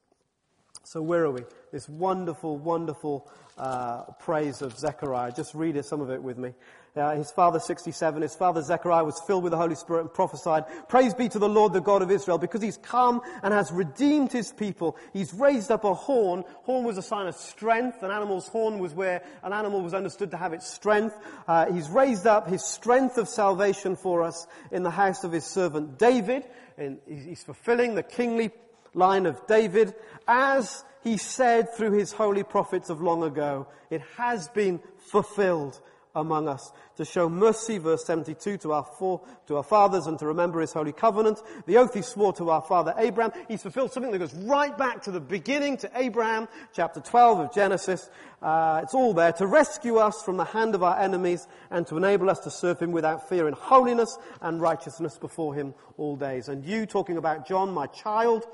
So, 0.86 1.02
where 1.02 1.24
are 1.24 1.32
we? 1.32 1.44
This 1.72 1.88
wonderful, 1.88 2.58
wonderful 2.58 3.32
uh, 3.58 4.04
praise 4.20 4.62
of 4.62 4.78
Zechariah. 4.78 5.32
Just 5.32 5.56
read 5.56 5.84
some 5.86 6.02
of 6.02 6.10
it 6.10 6.22
with 6.22 6.38
me. 6.38 6.54
Uh, 6.96 7.16
his 7.16 7.32
father, 7.32 7.58
67, 7.58 8.22
his 8.22 8.36
father 8.36 8.62
Zechariah 8.62 9.06
was 9.06 9.20
filled 9.26 9.44
with 9.44 9.52
the 9.52 9.58
Holy 9.58 9.76
Spirit 9.76 10.02
and 10.02 10.14
prophesied, 10.14 10.66
Praise 10.90 11.14
be 11.14 11.30
to 11.30 11.40
the 11.40 11.48
Lord, 11.50 11.74
the 11.74 11.80
God 11.80 12.02
of 12.02 12.12
Israel, 12.12 12.38
because 12.38 12.62
he's 12.62 12.78
come 12.78 13.22
and 13.42 13.54
has 13.54 13.72
redeemed 13.72 14.32
his 14.32 14.52
people. 14.52 14.98
He's 15.14 15.34
raised 15.34 15.72
up 15.72 15.86
a 15.86 15.94
horn. 15.94 16.44
Horn 16.64 16.84
was 16.84 16.98
a 16.98 17.02
sign 17.02 17.28
of 17.28 17.36
strength. 17.36 18.04
An 18.04 18.12
animal's 18.12 18.50
horn 18.50 18.78
was 18.78 18.94
where 18.94 19.24
an 19.42 19.54
animal 19.54 19.82
was 19.82 19.94
understood 19.94 20.32
to 20.32 20.38
have 20.38 20.54
its 20.54 20.72
strength. 20.72 21.18
Uh, 21.48 21.72
he's 21.72 21.90
raised 21.90 22.28
up 22.28 22.48
his 22.48 22.64
strength 22.64 23.18
of 23.18 23.30
salvation 23.30 23.96
for 23.96 24.22
us 24.22 24.46
in 24.70 24.84
the 24.84 24.92
house 24.92 25.24
of 25.24 25.32
his 25.32 25.46
servant 25.46 25.98
David. 25.98 26.44
And 26.78 27.00
he's 27.08 27.44
fulfilling 27.44 27.96
the 27.96 28.04
kingly 28.04 28.52
line 28.94 29.26
of 29.26 29.46
David, 29.48 29.94
as 30.28 30.84
he 31.04 31.18
said 31.18 31.74
through 31.74 31.92
his 31.94 32.14
holy 32.14 32.44
prophets 32.44 32.90
of 32.90 33.02
long 33.02 33.24
ago, 33.24 33.68
it 33.90 34.02
has 34.18 34.48
been 34.50 34.80
fulfilled 34.98 35.80
among 36.16 36.48
us 36.48 36.72
to 36.98 37.06
show 37.06 37.28
mercy, 37.28 37.78
verse 37.78 38.06
72, 38.06 38.58
to 38.58 38.72
our, 38.74 38.84
four, 38.84 39.22
to 39.48 39.58
our 39.58 39.64
fathers 39.64 40.06
and 40.06 40.20
to 40.20 40.28
remember 40.28 40.62
his 40.62 40.74
holy 40.74 40.92
covenant. 40.92 41.42
The 41.66 41.78
oath 41.78 41.94
he 41.94 42.02
swore 42.02 42.34
to 42.34 42.50
our 42.50 42.62
father 42.62 42.94
Abraham. 42.98 43.32
He's 43.48 43.62
fulfilled 43.62 43.92
something 43.92 44.12
that 44.12 44.20
goes 44.20 44.34
right 44.34 44.78
back 44.78 45.04
to 45.04 45.12
the 45.12 45.20
beginning, 45.20 45.78
to 45.78 45.92
Abraham, 45.96 46.48
chapter 46.74 47.00
12 47.00 47.40
of 47.40 47.54
Genesis. 47.54 48.10
Uh, 48.42 48.82
it's 48.84 48.94
all 48.94 49.14
there 49.14 49.32
to 49.34 49.48
rescue 49.48 49.98
us 49.98 50.22
from 50.22 50.38
the 50.38 50.46
hand 50.46 50.76
of 50.76 50.84
our 50.84 51.00
enemies 51.00 51.48
and 51.72 51.88
to 51.88 51.98
enable 51.98 52.30
us 52.30 52.40
to 52.42 52.52
serve 52.52 52.80
him 52.80 52.92
without 52.92 53.30
fear 53.30 53.48
in 53.48 53.54
holiness 53.54 54.18
and 54.42 54.62
righteousness 54.62 55.18
before 55.18 55.56
him 55.56 55.74
all 55.98 56.16
days. 56.16 56.50
And 56.50 56.64
you, 56.64 56.86
talking 56.86 57.18
about 57.18 57.48
John, 57.48 57.72
my 57.74 57.88
child, 57.88 58.46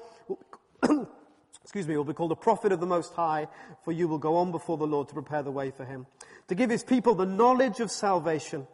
excuse 1.64 1.88
me, 1.88 1.98
will 1.98 2.04
be 2.04 2.14
called 2.14 2.32
a 2.32 2.36
prophet 2.36 2.72
of 2.72 2.80
the 2.80 2.88
Most 2.88 3.14
High, 3.14 3.48
for 3.84 3.92
you 3.92 4.08
will 4.08 4.18
go 4.18 4.38
on 4.38 4.52
before 4.52 4.78
the 4.78 4.88
Lord 4.88 5.08
to 5.10 5.14
prepare 5.14 5.44
the 5.44 5.52
way 5.52 5.72
for 5.72 5.86
him, 5.86 6.08
to 6.50 6.56
give 6.56 6.70
his 6.70 6.84
people 6.84 7.16
the 7.16 7.26
knowledge 7.26 7.80
of 7.80 7.90
salvation 7.90 8.68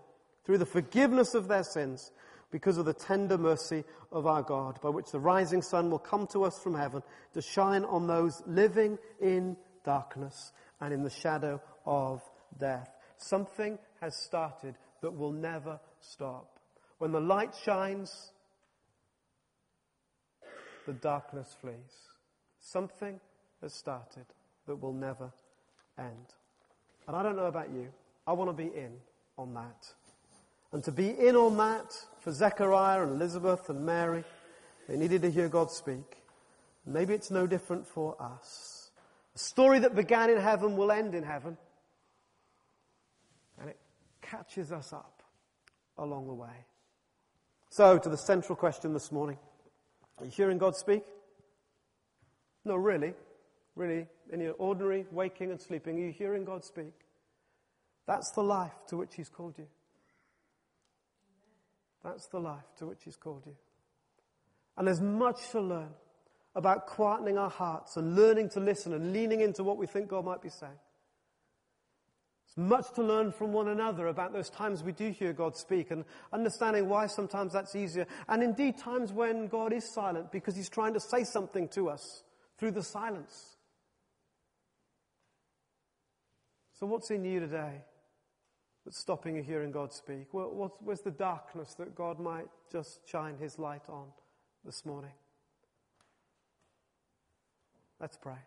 through 0.46 0.58
the 0.58 0.66
forgiveness 0.66 1.36
of 1.36 1.48
their 1.48 1.64
sins, 1.64 2.12
because 2.52 2.78
of 2.78 2.86
the 2.86 2.94
tender 2.94 3.38
mercy 3.38 3.84
of 4.12 4.26
our 4.26 4.42
God, 4.42 4.80
by 4.82 4.90
which 4.90 5.12
the 5.12 5.20
rising 5.20 5.62
sun 5.62 5.92
will 5.92 6.00
come 6.00 6.26
to 6.28 6.46
us 6.46 6.58
from 6.58 6.74
heaven 6.74 7.04
to 7.34 7.42
shine 7.42 7.84
on 7.84 8.08
those 8.08 8.42
living 8.46 8.98
in 9.22 9.58
darkness 9.84 10.54
and 10.80 10.94
in 10.94 11.04
the 11.04 11.10
shadow 11.10 11.62
of 11.86 12.22
death. 12.58 12.90
Something 13.18 13.78
has 14.00 14.16
started 14.16 14.76
that 15.02 15.12
will 15.12 15.34
never 15.34 15.80
stop. 16.00 16.60
When 17.00 17.12
the 17.12 17.20
light 17.20 17.54
shines, 17.66 18.32
the 20.86 20.94
darkness 20.94 21.56
flees. 21.60 21.76
Something 22.60 23.20
has 23.62 23.74
started 23.74 24.28
that 24.66 24.78
will 24.78 24.94
never 24.94 25.34
end. 25.98 26.36
And 27.08 27.16
I 27.16 27.24
don't 27.24 27.36
know 27.36 27.46
about 27.46 27.70
you. 27.72 27.88
I 28.28 28.34
want 28.34 28.50
to 28.50 28.54
be 28.54 28.70
in 28.76 28.94
on 29.38 29.54
that. 29.54 29.94
And 30.72 30.84
to 30.84 30.92
be 30.92 31.10
in 31.10 31.36
on 31.36 31.58
that 31.58 31.94
for 32.20 32.32
Zechariah 32.32 33.04
and 33.04 33.14
Elizabeth 33.14 33.70
and 33.70 33.86
Mary, 33.86 34.24
they 34.88 34.98
needed 34.98 35.22
to 35.22 35.32
hear 35.32 35.48
God 35.48 35.72
speak. 35.72 36.18
Maybe 36.86 37.14
it's 37.14 37.32
no 37.32 37.48
different 37.48 37.88
for 37.88 38.16
us. 38.22 38.92
The 39.34 39.40
story 39.40 39.80
that 39.80 39.96
began 39.96 40.30
in 40.30 40.40
heaven 40.40 40.78
will 40.78 40.92
end 40.92 41.16
in 41.16 41.24
heaven. 41.24 41.58
And 43.60 43.70
it 43.70 43.78
catches 44.22 44.72
us 44.72 44.94
up 44.94 45.24
along 45.98 46.28
the 46.28 46.34
way. 46.34 46.66
So, 47.70 47.98
to 47.98 48.10
the 48.10 48.18
central 48.18 48.56
question 48.56 48.94
this 48.94 49.12
morning 49.12 49.38
are 50.18 50.26
you 50.26 50.32
hearing 50.32 50.58
God 50.58 50.76
speak? 50.76 51.04
No, 52.64 52.76
really. 52.76 53.14
Really, 53.76 54.08
in 54.32 54.40
your 54.40 54.54
ordinary 54.54 55.06
waking 55.12 55.52
and 55.52 55.62
sleeping, 55.62 55.98
are 55.98 56.06
you 56.06 56.12
hearing 56.12 56.46
God 56.46 56.64
speak? 56.64 56.94
That's 58.08 58.32
the 58.32 58.42
life 58.42 58.74
to 58.88 58.98
which 58.98 59.16
He's 59.16 59.30
called 59.30 59.56
you. 59.58 59.68
That's 62.04 62.28
the 62.28 62.40
life 62.40 62.66
to 62.78 62.86
which 62.86 63.00
He's 63.04 63.18
called 63.18 63.44
you. 63.46 63.56
And 64.78 64.88
there's 64.88 65.02
much 65.02 65.50
to 65.52 65.62
learn 65.62 65.90
about 66.56 66.88
quietening 66.88 67.38
our 67.38 67.50
hearts 67.50 67.98
and 67.98 68.16
learning 68.16 68.50
to 68.50 68.60
listen 68.60 68.94
and 68.94 69.12
leaning 69.12 69.42
into 69.42 69.64
what 69.64 69.78
we 69.78 69.88
think 69.88 70.08
God 70.08 70.24
might 70.24 70.42
be 70.42 70.50
saying. 70.50 70.72
There's 72.56 72.70
much 72.70 72.86
to 72.96 73.04
learn 73.04 73.32
from 73.34 73.52
one 73.52 73.68
another 73.68 74.08
about 74.08 74.32
those 74.32 74.50
times 74.50 74.84
we 74.84 74.94
do 74.94 75.10
hear 75.10 75.34
God 75.34 75.58
speak 75.58 75.92
and 75.92 76.06
understanding 76.32 76.88
why 76.88 77.08
sometimes 77.08 77.52
that's 77.52 77.76
easier. 77.76 78.08
And 78.30 78.42
indeed, 78.42 78.78
times 78.78 79.12
when 79.12 79.48
God 79.48 79.74
is 79.74 79.94
silent 79.94 80.32
because 80.32 80.56
He's 80.56 80.70
trying 80.70 80.94
to 80.94 81.00
say 81.00 81.26
something 81.26 81.68
to 81.70 81.90
us 81.90 82.24
through 82.58 82.72
the 82.72 82.84
silence. 82.84 83.55
So, 86.78 86.86
what's 86.86 87.10
in 87.10 87.24
you 87.24 87.40
today 87.40 87.84
that's 88.84 89.00
stopping 89.00 89.38
you 89.38 89.44
hearing 89.44 89.72
God 89.72 89.94
speak? 89.94 90.28
Where's 90.32 91.02
the 91.02 91.12
darkness 91.12 91.74
that 91.76 91.96
God 91.96 92.20
might 92.20 92.48
just 92.70 93.08
shine 93.08 93.38
His 93.38 93.58
light 93.58 93.84
on 93.88 94.08
this 94.66 94.86
morning? 94.86 95.14
Let's 98.00 98.18
pray. 98.18 98.40